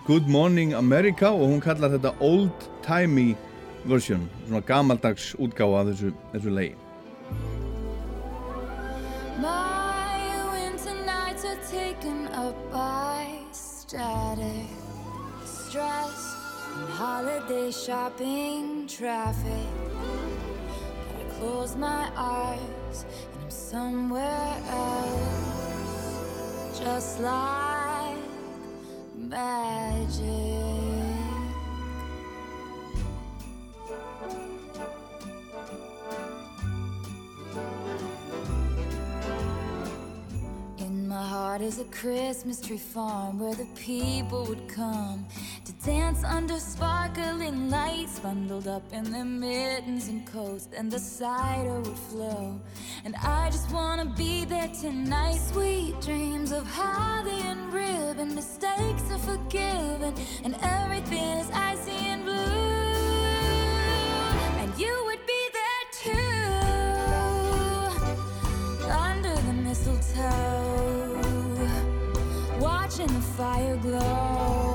[0.09, 3.34] Good Morning America og hún kallar þetta Old Timey
[3.84, 7.67] version, svona gamaldags útgáfa af þessu, þessu lagi.
[9.41, 14.66] My winter nights are taken up by static,
[15.45, 16.34] stress,
[16.99, 19.68] holiday shopping traffic.
[21.07, 26.09] But I close my eyes and I'm somewhere else,
[26.80, 28.18] just like
[29.14, 30.67] magic.
[41.18, 45.26] My heart is a Christmas tree farm where the people would come
[45.64, 51.80] to dance under sparkling lights, bundled up in their mittens and coats, and the cider
[51.80, 52.60] would flow.
[53.04, 55.40] And I just wanna be there tonight.
[55.52, 60.14] Sweet dreams of holly and ribbon, mistakes are forgiven,
[60.44, 62.78] and everything is icy and blue.
[64.60, 66.58] And you would be there too
[69.08, 70.57] under the mistletoe,
[72.99, 74.67] watching the fire glow,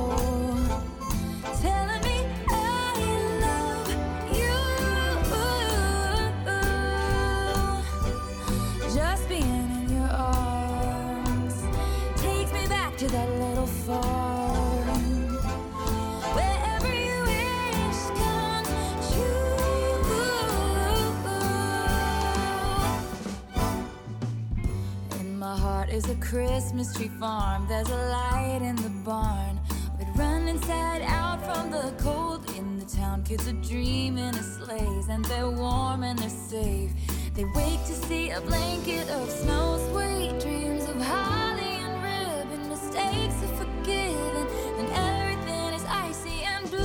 [25.93, 27.67] is a Christmas tree farm.
[27.67, 29.59] There's a light in the barn.
[29.99, 33.23] We'd run inside out from the cold in the town.
[33.23, 36.91] Kids are dreaming of sleighs and they're warm and they're safe.
[37.35, 42.69] They wake to see a blanket of snow, sweet dreams of holly and ribbon.
[42.69, 44.47] Mistakes are forgiven
[44.79, 46.79] and everything is icy and blue.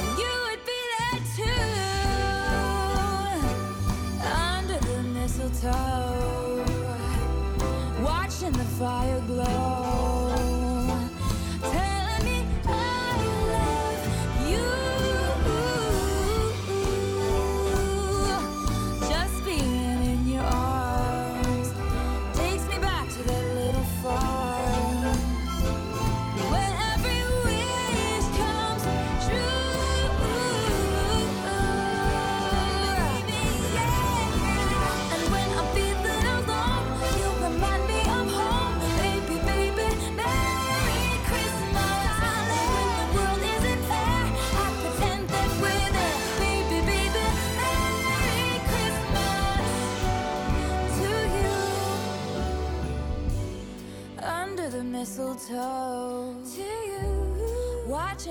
[0.00, 1.74] And you would be there too
[4.24, 6.33] under the mistletoe,
[8.44, 10.13] watching the fire glow,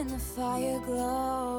[0.04, 1.53] watching the fire glow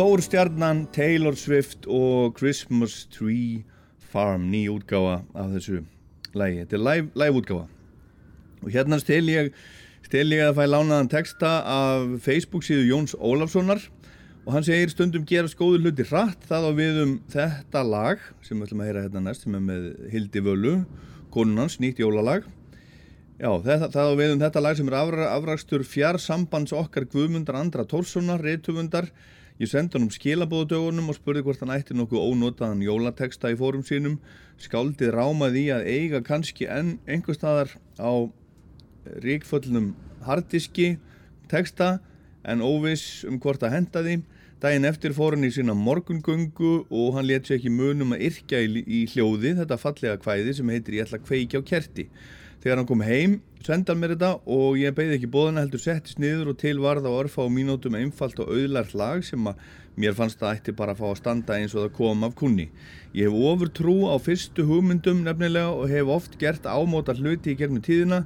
[0.00, 3.66] Stór stjarnan Taylor Swift og Christmas Tree
[4.00, 5.82] Farm, ný útgáfa af þessu
[6.32, 6.62] lægi.
[6.62, 7.66] Þetta er live, live útgáfa.
[8.64, 9.50] Og hérna stel ég,
[10.06, 13.82] stel ég að fæ lánaðan texta af Facebook síðu Jóns Ólafssonar
[14.46, 18.56] og hann segir stundum gerast góður hluti hratt það á við um þetta lag sem
[18.56, 20.72] við ætlum að heyra hérna næst sem er með Hildi Völu,
[21.28, 22.46] konunans, nýtt jólalag.
[23.36, 27.60] Já, það, það á við um þetta lag sem er afra, afrakstur fjársambands okkar Guðmundar
[27.60, 29.12] Andra Tórssonar, reytufundar.
[29.60, 33.82] Ég sendi hann um skilabóðadögunum og spurði hvort hann ætti nokkuð ónotaðan jólateksta í fórum
[33.84, 34.14] sínum.
[34.56, 38.12] Skáldið rámaði í að eiga kannski enn einhver staðar á
[39.20, 39.90] ríkföllnum
[40.24, 40.94] harddiski
[41.52, 41.98] teksta
[42.48, 44.16] en óviss um hvort að henda því.
[44.64, 48.64] Dæin eftir fór hann í sína morgungöngu og hann let sér ekki munum að yrkja
[48.64, 52.08] í, hljóði þetta fallega kvæði sem heitir Ég ætla að kveikja á kerti.
[52.64, 56.52] Þegar hann kom heim, senda mér þetta og ég beði ekki bóðana heldur settist niður
[56.54, 59.60] og til varða og örfa á mínútum einfalt og auðlart lag sem að
[60.00, 62.70] mér fannst það ætti bara að fá að standa eins og það kom af kunni.
[63.12, 67.58] Ég hef ofur trú á fyrstu hugmyndum nefnilega og hef oft gert ámóta hluti í
[67.60, 68.22] gegnum tíðina.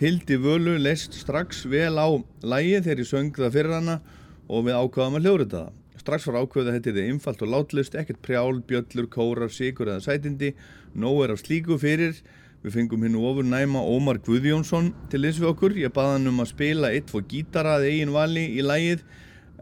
[0.00, 2.08] Hildi Völu leist strax vel á
[2.40, 4.00] lægi þegar ég söng það fyrir hana
[4.48, 5.70] og við ákvaðum að hljóra það.
[5.98, 10.04] Strax var ákveðið að þetta er einfalt og látlist, ekkert prjál, bjöllur, kórar, sigur eða
[10.06, 10.54] sætindi,
[10.96, 12.22] nóg er af slíku fyrir.
[12.58, 15.74] Við fengum hennu ofur næma Ómar Guðjónsson til þess við okkur.
[15.78, 19.04] Ég baði hann um að spila eitt fór gítara að eigin vali í lægið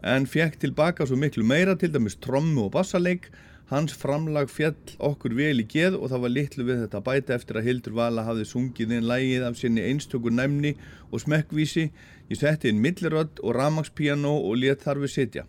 [0.01, 3.29] en fekk tilbaka svo miklu meira, til dæmis trommu og bassaleik.
[3.69, 7.59] Hans framlag fjall okkur vel í geð og það var litlu við þetta bæta eftir
[7.59, 10.73] að Hildur Vala hafði sungið inn lægið af sinni einstökur næmni
[11.11, 11.89] og smekkvísi.
[12.31, 15.45] Ég setti inn millirödd og ramagspiano og let þar við sitja.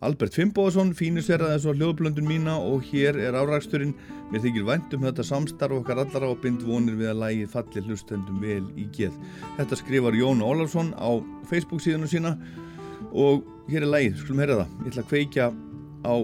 [0.00, 3.92] Albert Fimboðsson fínusverðaði svo hljóðblöndun mína og hér er áraksturinn.
[4.30, 7.82] Mér þykir vænt um þetta samstarf okkar allara og bind vonir við að lægið falli
[7.84, 9.18] hlustendum vel í geð.
[9.58, 11.20] Þetta skrifar Jón Ólafsson á
[11.50, 12.32] Facebook síðanu sína
[13.12, 14.72] og hér er lægið, skulum herra það.
[14.80, 15.50] Ég ætla að kveikja
[16.08, 16.14] á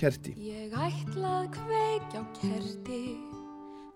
[0.00, 0.34] kerti.
[0.48, 3.02] Ég ætla að kveikja á kerti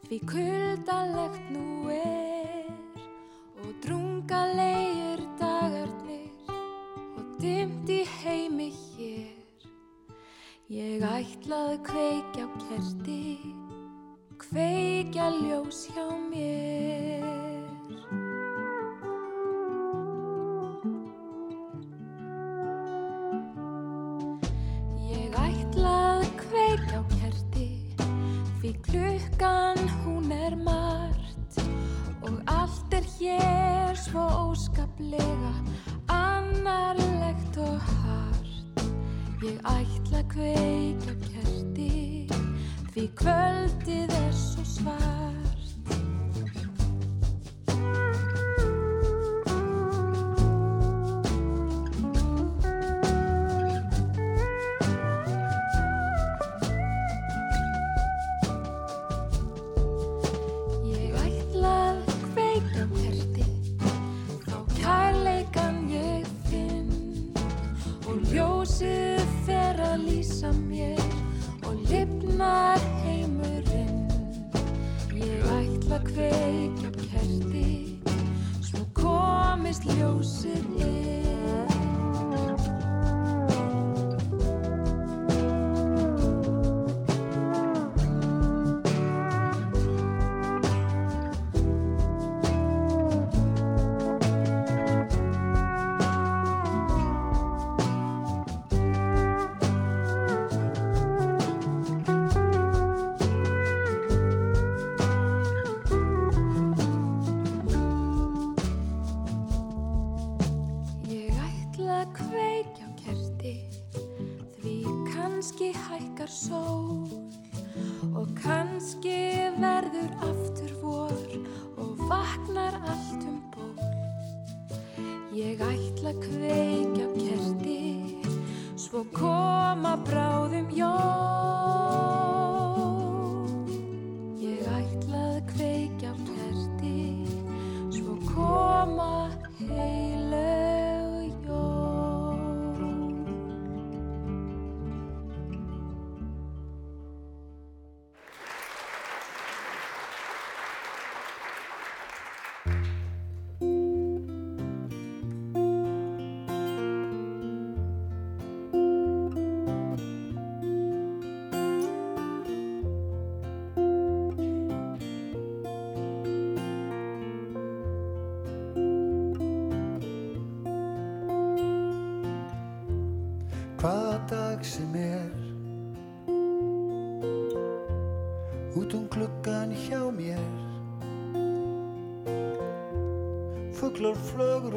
[0.06, 2.68] því kuldalegt nú er
[3.64, 7.95] og drungalegir dagarnir og dimt
[11.16, 13.20] Ég ætla að kveikja á kerti,
[14.36, 17.24] kveikja ljós hjá mér.
[25.08, 27.70] Ég ætla að kveikja á kerti
[28.60, 31.62] Því klukkan hún er margt
[32.28, 35.54] Og allt er hér svo óskaplega
[36.12, 38.84] Annarlegt og hart
[39.46, 42.26] Ég ætla á kerti
[42.92, 45.25] Því kvöldið er svo svart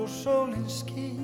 [0.09, 1.18] sólinn skín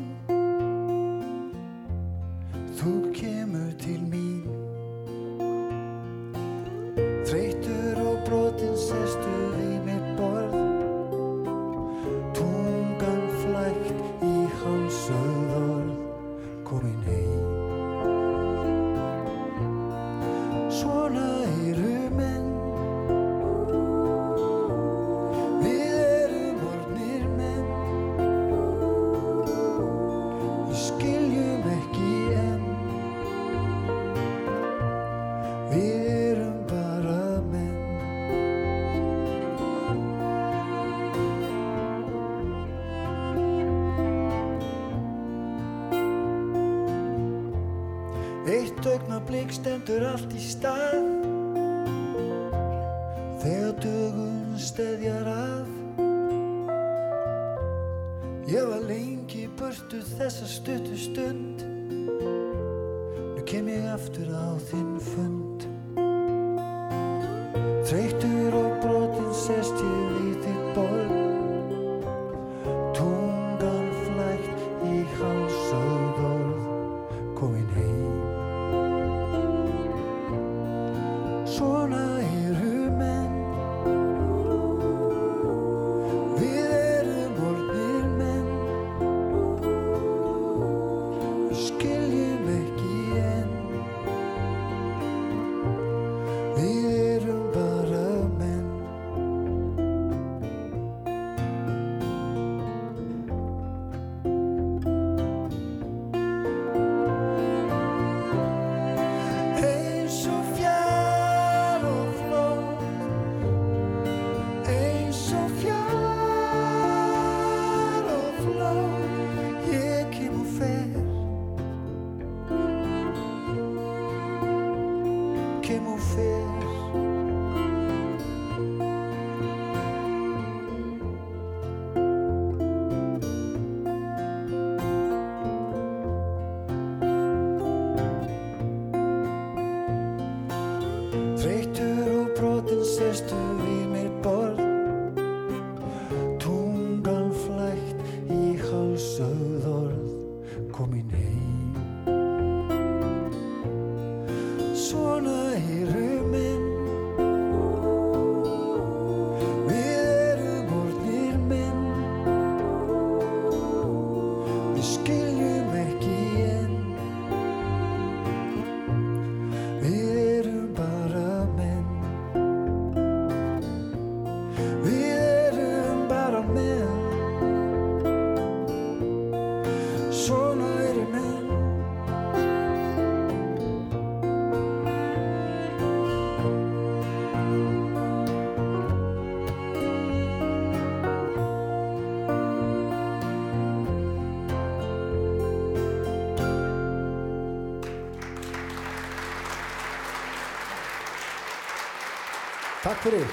[202.96, 203.32] Takk fyrir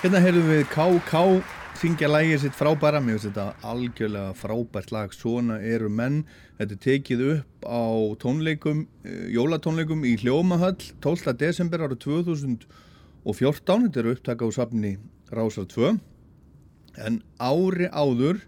[0.00, 1.20] Hérna heyrðum við K.K.
[1.80, 6.20] syngja lægið sitt frábæra, mér finnst þetta algjörlega frábært lag, svona eru menn,
[6.60, 7.82] þetta er tekið upp á
[8.22, 11.34] tónleikum, eh, jólatónleikum í Hljómahöll 12.
[11.42, 14.92] desember árið 2014, þetta eru upptaka á safni
[15.34, 15.98] Rásar 2,
[17.02, 18.44] en ári áður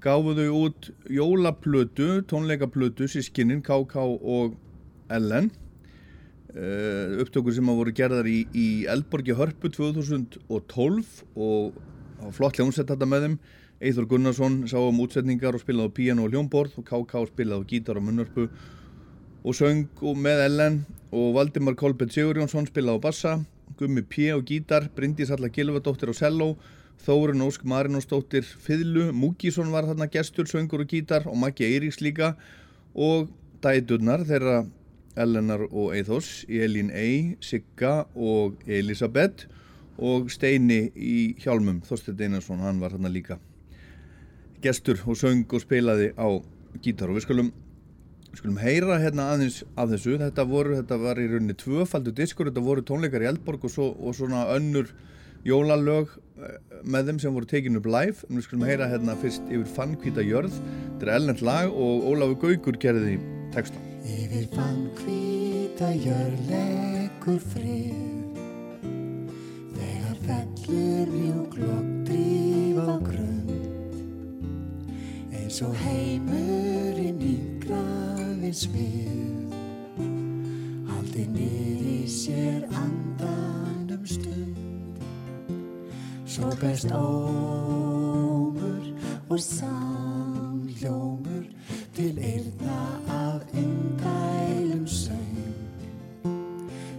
[0.00, 4.08] gáfu þau út jólaplötu, tónleikaplötu, sískinnin K.K.
[4.24, 4.56] og
[5.12, 5.52] Ellen,
[6.52, 11.78] upptökur sem að voru gerðar í, í Eldborgi Hörpu 2012 og
[12.36, 13.36] flott hljómsett þetta með þeim
[13.82, 17.70] Eithor Gunnarsson sá um útsetningar og spilaði á piano og hljómborð og KK spilaði á
[17.72, 18.44] gítar og munnörpu
[19.42, 20.76] og söng og með Ellen
[21.10, 23.32] og Valdimar Kolbett Sigurjónsson spilaði á bassa
[23.80, 24.28] Gummi P.
[24.30, 26.52] á gítar, Bryndís Alla Gilvardóttir á selló
[27.02, 32.36] Þórun Ósk Marinósdóttir Fiðlu, Múkísson var þarna gestur, söngur og gítar og Maggi Eiríks líka
[32.94, 33.32] og
[33.64, 34.60] dæturnar þeirra
[35.16, 39.48] Ellenar og Eithos, Elín Ey, Sigga og Elisabeth
[40.00, 43.38] og Steini í hjálmum, Þorstein Einarsson, hann var þarna líka.
[44.62, 46.28] Gestur og söng og spilaði á
[46.80, 47.52] gítar og við skulum,
[48.30, 52.48] við skulum heyra hérna aðeins af þessu, þetta voru, þetta var í rauninni tvöfaldu diskur,
[52.48, 54.94] þetta voru tónleikar í Eldborg og, svo, og svona önnur
[55.44, 59.44] jólalög eh, með þeim sem voru tekin upp live, en við skulum heyra hérna fyrst
[59.50, 60.56] yfir Fannkvíta jörð,
[60.94, 63.18] þetta er ellend lag og Ólafur Gaugur gerði
[63.52, 63.91] texta.
[64.02, 68.34] Yfir fann hvita jörleikur frið.
[69.76, 73.92] Þegar fellur mjúk lokk dríf á grund.
[75.30, 79.54] Eins og heimurinn í grafin smið
[80.90, 84.96] Haldi niður í sér andan um stund.
[86.26, 88.84] Svo best ómur
[89.28, 91.51] og samhljómur
[91.94, 95.54] til eirna af indælum saum.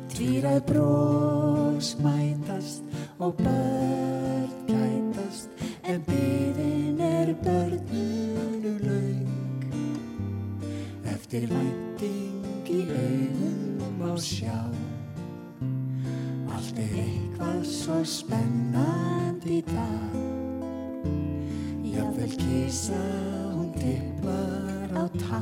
[0.10, 2.84] Tvírað brós mætast
[3.20, 5.50] og börn gætast
[5.90, 9.66] en byðin er börnunu laung.
[11.06, 14.60] Eftir vænting í augum á sjá
[16.54, 20.16] Allt er eitthvað svo spennandi dag
[21.94, 23.02] Jafnvel kísa
[23.54, 25.42] hún tippar á tá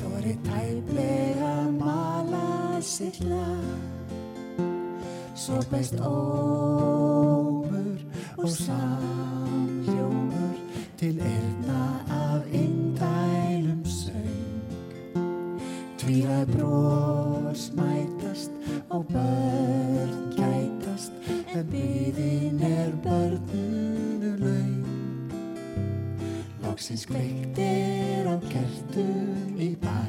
[0.00, 4.64] Þor við tæplega mala sitt lag.
[5.36, 8.00] Svo best ómur
[8.40, 10.56] og samljómur
[10.96, 14.64] til erna af indælum söng.
[15.98, 18.52] Tvíra brós mætast
[18.90, 21.12] og börn gætast
[21.54, 23.89] en byðin er laug
[26.80, 30.00] loksins kveiktir á kertum í bæ.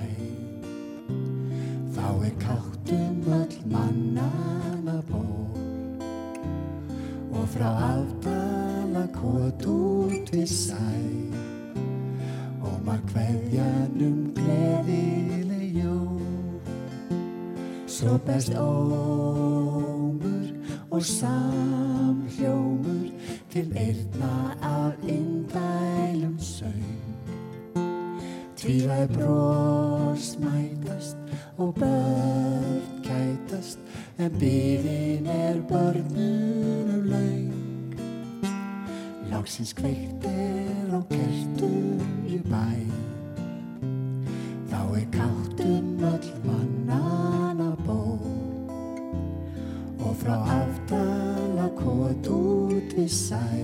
[1.91, 5.51] Þá er káttum öll mannana ból
[7.35, 10.87] og frá afdala kvot út við sæ.
[12.63, 16.23] Og maður kveðjanum gleðileg jól.
[17.83, 20.47] Svo best ómur
[20.87, 23.11] og samhljómur
[23.51, 27.01] til eirna af indælum söng
[28.55, 31.17] tvíðað brós mætast
[31.57, 33.79] og börn kætast
[34.19, 37.51] en bíðin er börnunum laung
[39.31, 42.67] Láksins kveiktir og kertum í bæ.
[44.69, 47.70] Þá er káttum öll mannana
[53.11, 53.60] út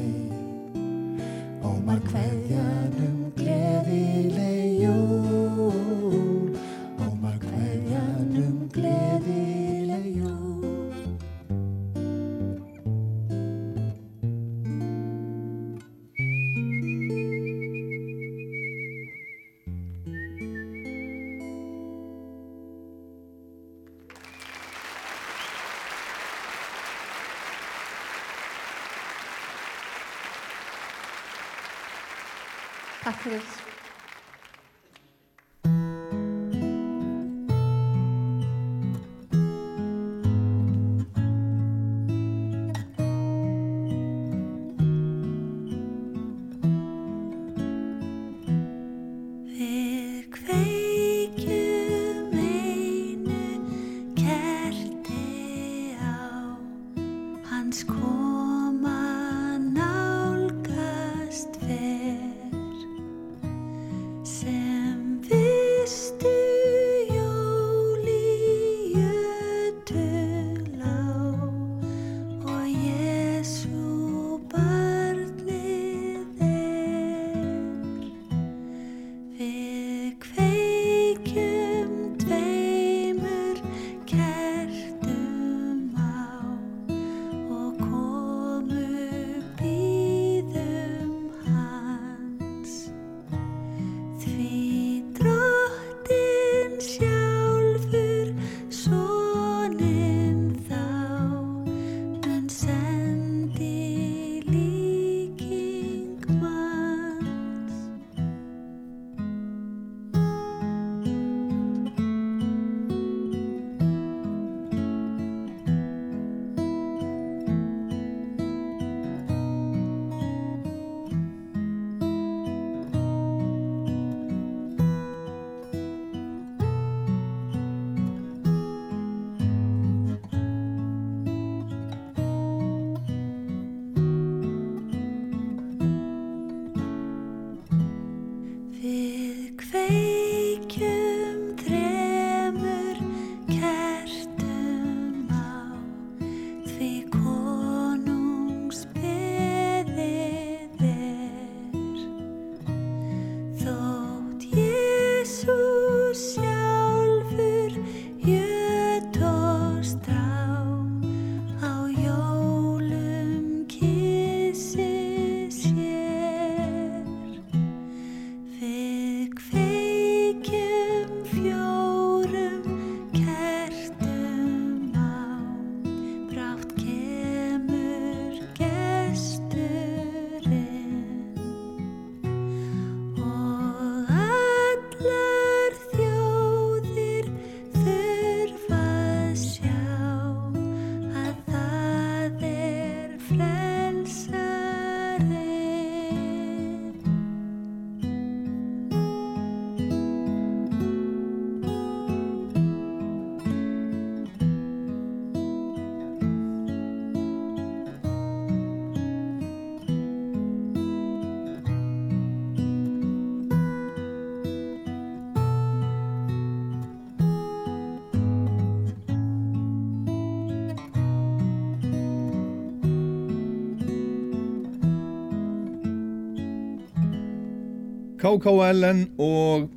[228.28, 229.70] KK Ellen og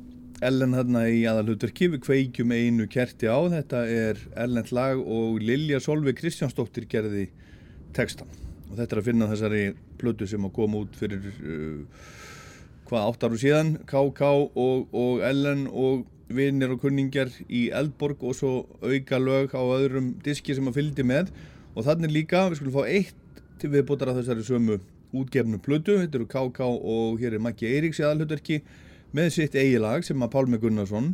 [0.43, 3.39] Ellen hérna í aðalhuturki við kveikjum einu kerti á.
[3.47, 7.29] Þetta er Ellend lag og Lilja Solveig Kristjánsdóttir gerði
[7.95, 8.27] textan
[8.67, 9.61] og þetta er að finna þessari
[10.01, 12.03] plötu sem að koma út fyrir uh,
[12.89, 13.73] hvað átt áru síðan.
[13.87, 16.03] KK og, og Ellen og
[16.35, 18.53] vinnir og kunningjar í Eldborg og svo
[18.83, 21.31] auka lög á öðrum diski sem að fylgdi með.
[21.71, 24.81] Og þannig líka við skulum fá eitt til viðbútar að þessari sömu
[25.15, 28.61] útgefnu plötu, þetta eru KK og hér er Maggi Eiríks í aðalhuturki
[29.15, 31.13] með sitt eigilag sem að Pálmi Gunnarsson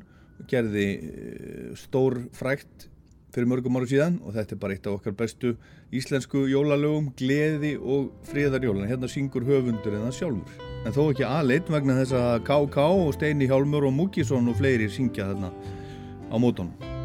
[0.49, 2.87] gerði eh, stór frækt
[3.33, 5.53] fyrir mörgum áru síðan og þetta er bara eitt af okkar bestu
[5.93, 8.89] íslensku jólalögum, gleði og fríðarjólan.
[8.89, 10.67] Hérna syngur höfundur en það sjálfur.
[10.85, 14.89] En þó ekki aðleitt vegna þess að KK og Steini Hjálmur og Múkisson og fleiri
[14.89, 15.53] syngja þarna
[16.33, 16.96] á mótonum.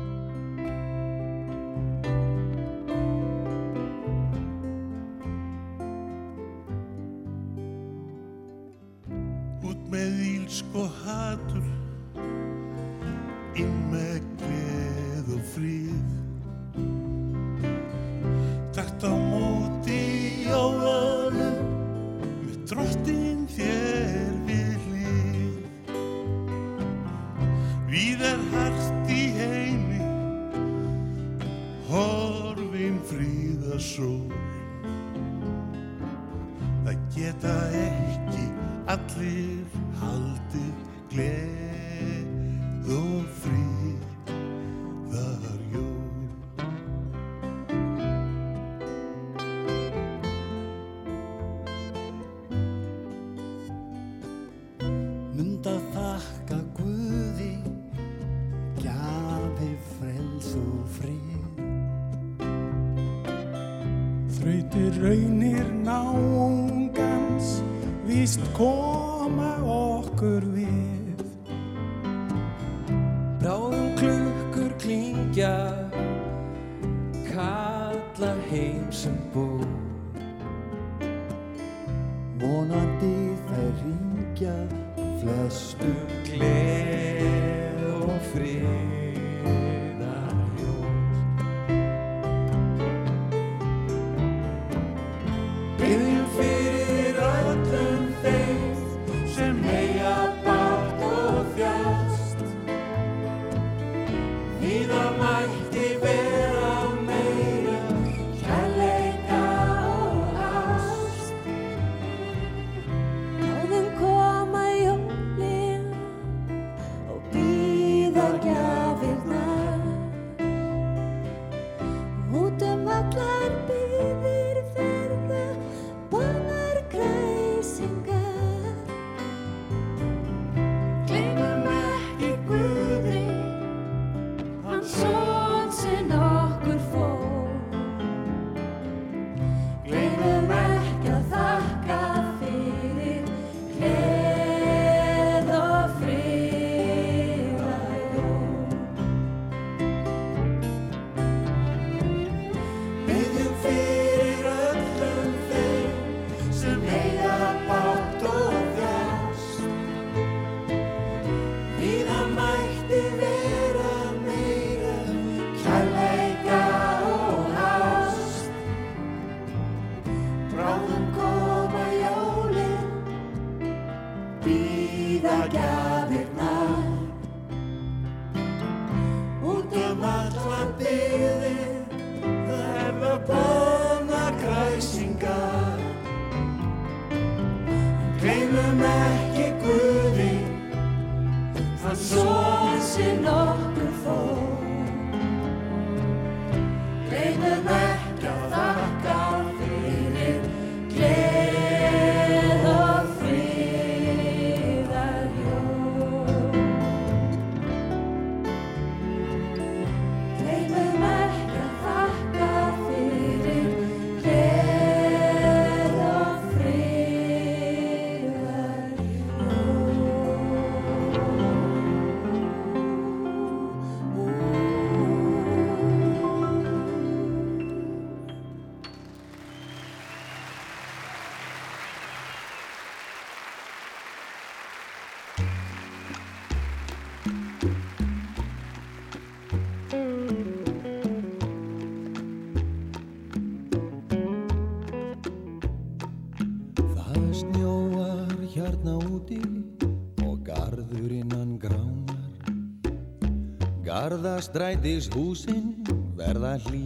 [254.02, 255.76] Garðastrætis húsinn
[256.18, 256.81] verða hlýlegað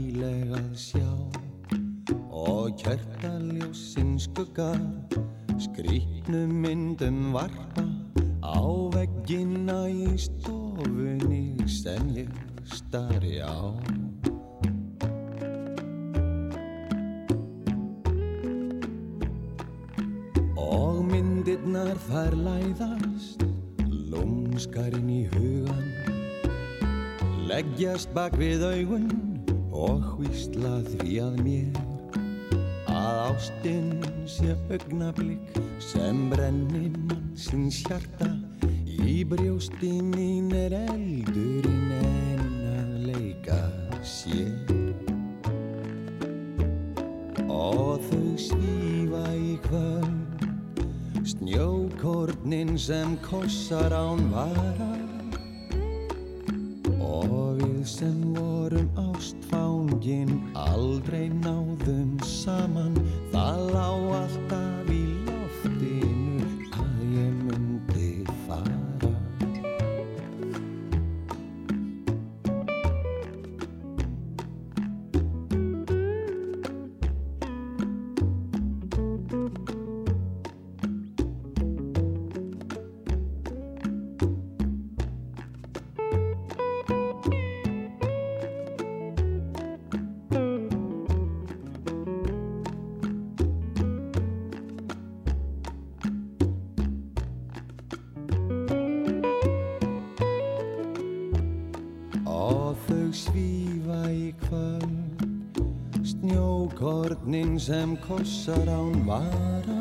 [107.27, 109.76] snjókornin sem kossar án vara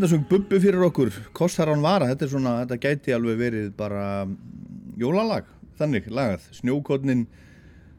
[0.00, 3.64] Hérna sem bubbi fyrir okkur, kostar hann vara, þetta er svona, þetta gæti alveg verið
[3.76, 4.04] bara
[4.96, 7.26] jólalag, þannig lagað, snjókotnin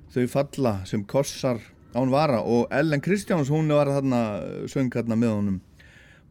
[0.10, 1.60] þau falla sem kossar
[1.94, 4.22] án vara og Ellen Kristjáns, hún var þarna,
[4.66, 5.60] söng þarna með honum.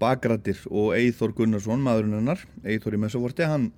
[0.03, 3.69] Bagrættir og Eithor Gunnarsson, maðurinn hennar, Eithor í Messavorti, hann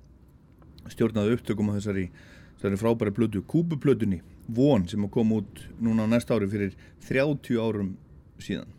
[0.95, 2.07] stjórnaði upptökum á þessari,
[2.55, 6.73] þessari frábæri plötu, kúpuplötunni, Von, sem að koma út núna á næsta ári fyrir
[7.05, 7.93] 30 árum
[8.41, 8.73] síðan.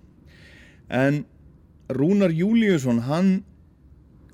[0.91, 1.23] En
[1.89, 3.43] Rúnar Júliusson hann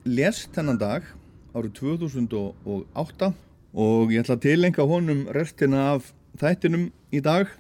[0.07, 1.07] lest þennan dag
[1.51, 3.31] árið 2008
[3.75, 7.51] og ég ætla að tilenga honum restina af þættinum í dag.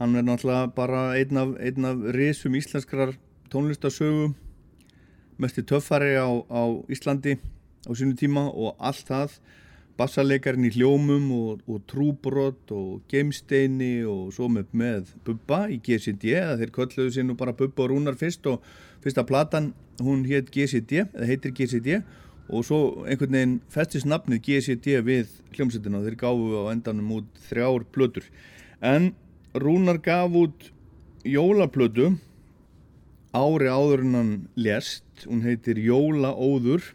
[0.00, 3.14] Hann er náttúrulega bara einn af, einn af risum íslenskrar
[3.54, 4.32] tónlistasögu
[5.38, 7.36] mest í töffari á, á Íslandi
[7.86, 9.38] á sínu tíma og allt það.
[9.94, 16.32] Bassalekarinn í hljómum og, og trúbrott og geimsteini og svo með, með Bubba í GCD
[16.34, 18.66] eða þeir kölluðu sér nú bara Bubba og Rúnar fyrst og
[19.04, 19.72] fyrsta platan
[20.02, 22.00] hún heit GCD, eða heitir GCD
[22.48, 22.78] og svo
[23.08, 26.00] einhvern veginn festist nafnið GCD við hljómsveitina.
[26.00, 28.26] Og þeir gafu á endanum út þrjár plötur.
[28.84, 29.12] En
[29.54, 30.70] Rúnar gaf út
[31.24, 32.16] jólaplötu
[33.34, 36.92] ári áðurinnan lest hún heitir Jólaóður.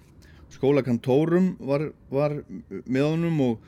[0.54, 2.42] Skólakantórum var, var
[2.90, 3.68] með honum og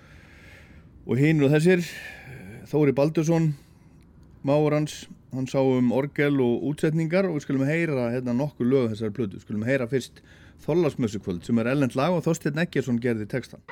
[1.05, 1.81] og hinn og þessir
[2.69, 3.51] Þóri Baldursson
[4.47, 9.15] Máurans hann sá um orgel og útsetningar og við skulum heyra hérna nokkur lög þessari
[9.15, 10.23] plötu, við skulum heyra fyrst
[10.65, 13.65] Þorlarsmjössukvöld sem er ellend lag og Þorstein Eggersson gerði textan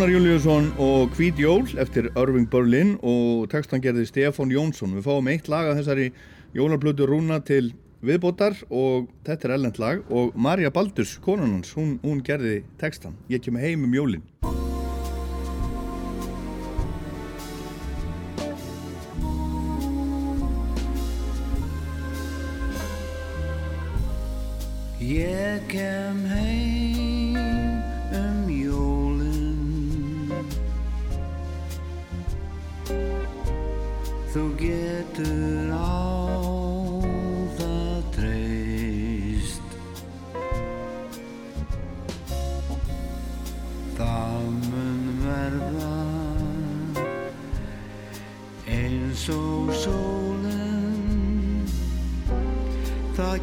[0.00, 4.94] Rúnar Júliusson og Kvít Jól eftir Irving Berlin og textan gerði Stefan Jónsson.
[4.96, 6.06] Við fáum eitt lag af þessari
[6.56, 11.98] Jólarblödu Rúna til viðbótar og þetta er ellend lag og Marja Baldurs, konan hans, hún,
[12.00, 13.12] hún gerði textan.
[13.28, 14.24] Ég kem heim um jólinn.
[24.96, 26.79] Ég kem heim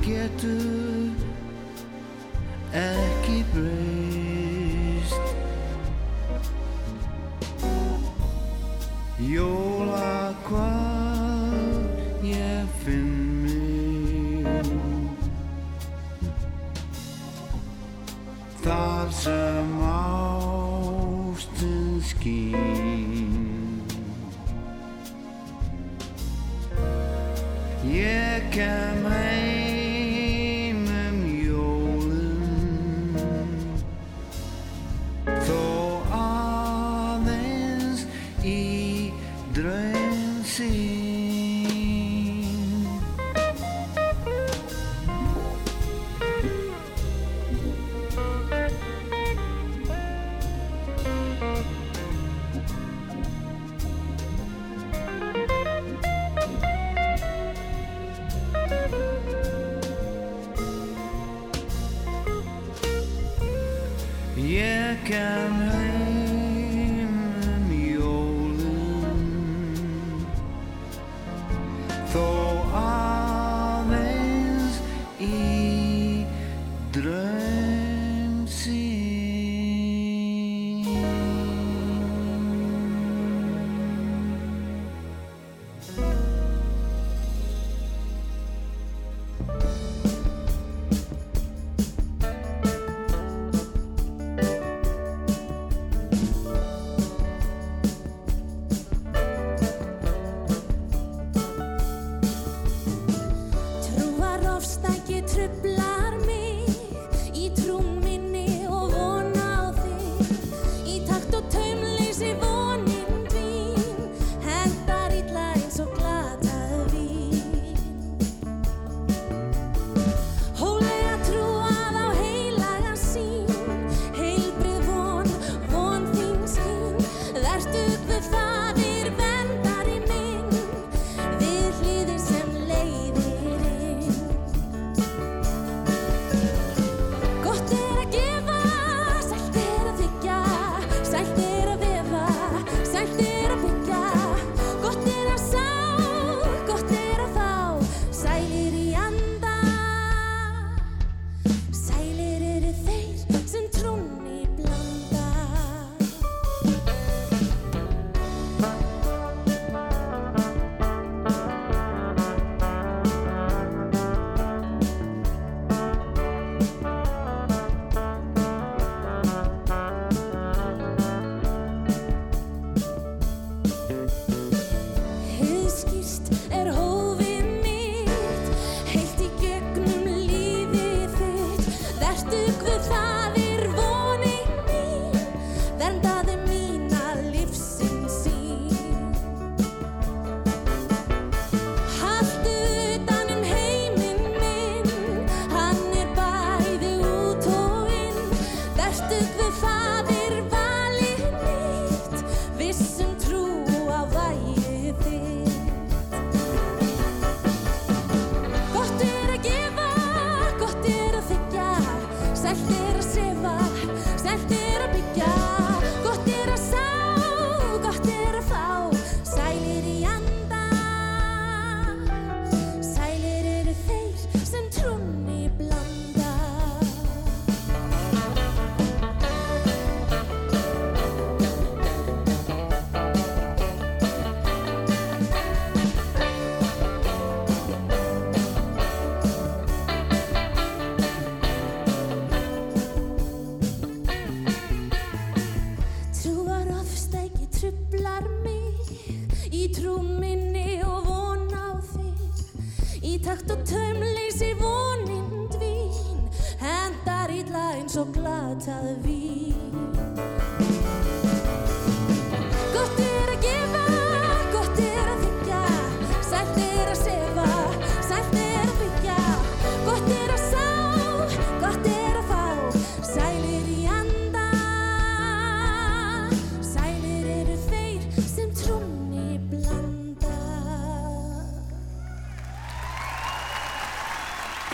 [0.08, 0.77] getur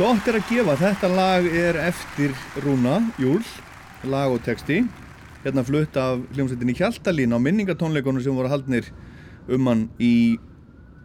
[0.04, 3.38] Gott er að gefa, þetta lag er eftir Rúna Júl,
[4.12, 4.82] lag og texti.
[5.46, 8.90] Hérna flutt af hljómsveitinni Hjaltalín á minningatónleikunum sem voru haldnir
[9.48, 10.36] um hann í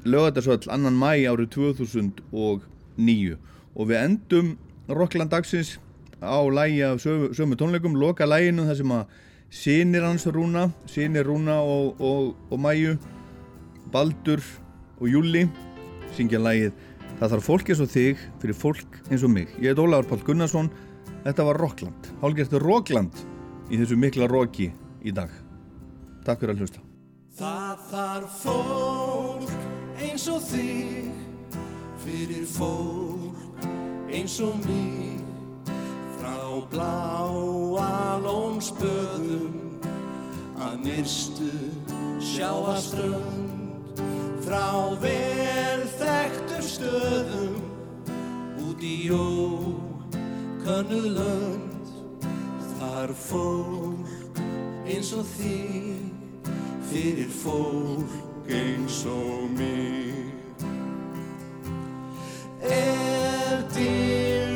[0.02, 3.38] lögatarsvöll annan mæ árið 2009
[3.76, 4.50] og við endum
[4.90, 5.76] Rockland dagsins
[6.18, 9.16] á lægi af sömu, sömu tónleikum, loka læginu þar sem að
[9.62, 12.98] sinir hans Rúna, sinir Rúna og, og, og Mæju,
[13.94, 14.42] Baldur
[14.98, 15.46] og Júli
[16.18, 16.87] syngja lægið
[17.18, 19.48] Það þarf fólk eins og þig fyrir fólk eins og mig.
[19.58, 20.68] Ég heit Ólafur Pál Gunnarsson,
[21.24, 23.24] þetta var Rockland, hálgertu Rockland
[23.74, 24.68] í þessu mikla roki
[25.02, 25.32] í dag.
[26.22, 26.84] Takk fyrir að hlusta.
[27.38, 29.50] Það þarf fólk
[29.98, 31.10] eins og þig
[32.04, 33.66] fyrir fólk
[34.14, 35.18] eins og mig
[36.20, 36.38] frá
[36.70, 39.58] bláa lónspöðum
[40.54, 41.50] að nyrstu
[42.22, 43.57] sjáaströnd
[44.48, 47.56] frá vel þekktur stöðum
[48.64, 51.90] út í ókönnu lönd.
[52.78, 54.40] Þar fólk
[54.88, 56.08] eins og þig
[56.88, 60.32] fyrir fólk eins og mig.
[62.64, 64.47] Ef dimmir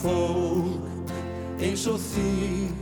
[0.00, 1.10] fólk
[1.60, 2.79] eins og þig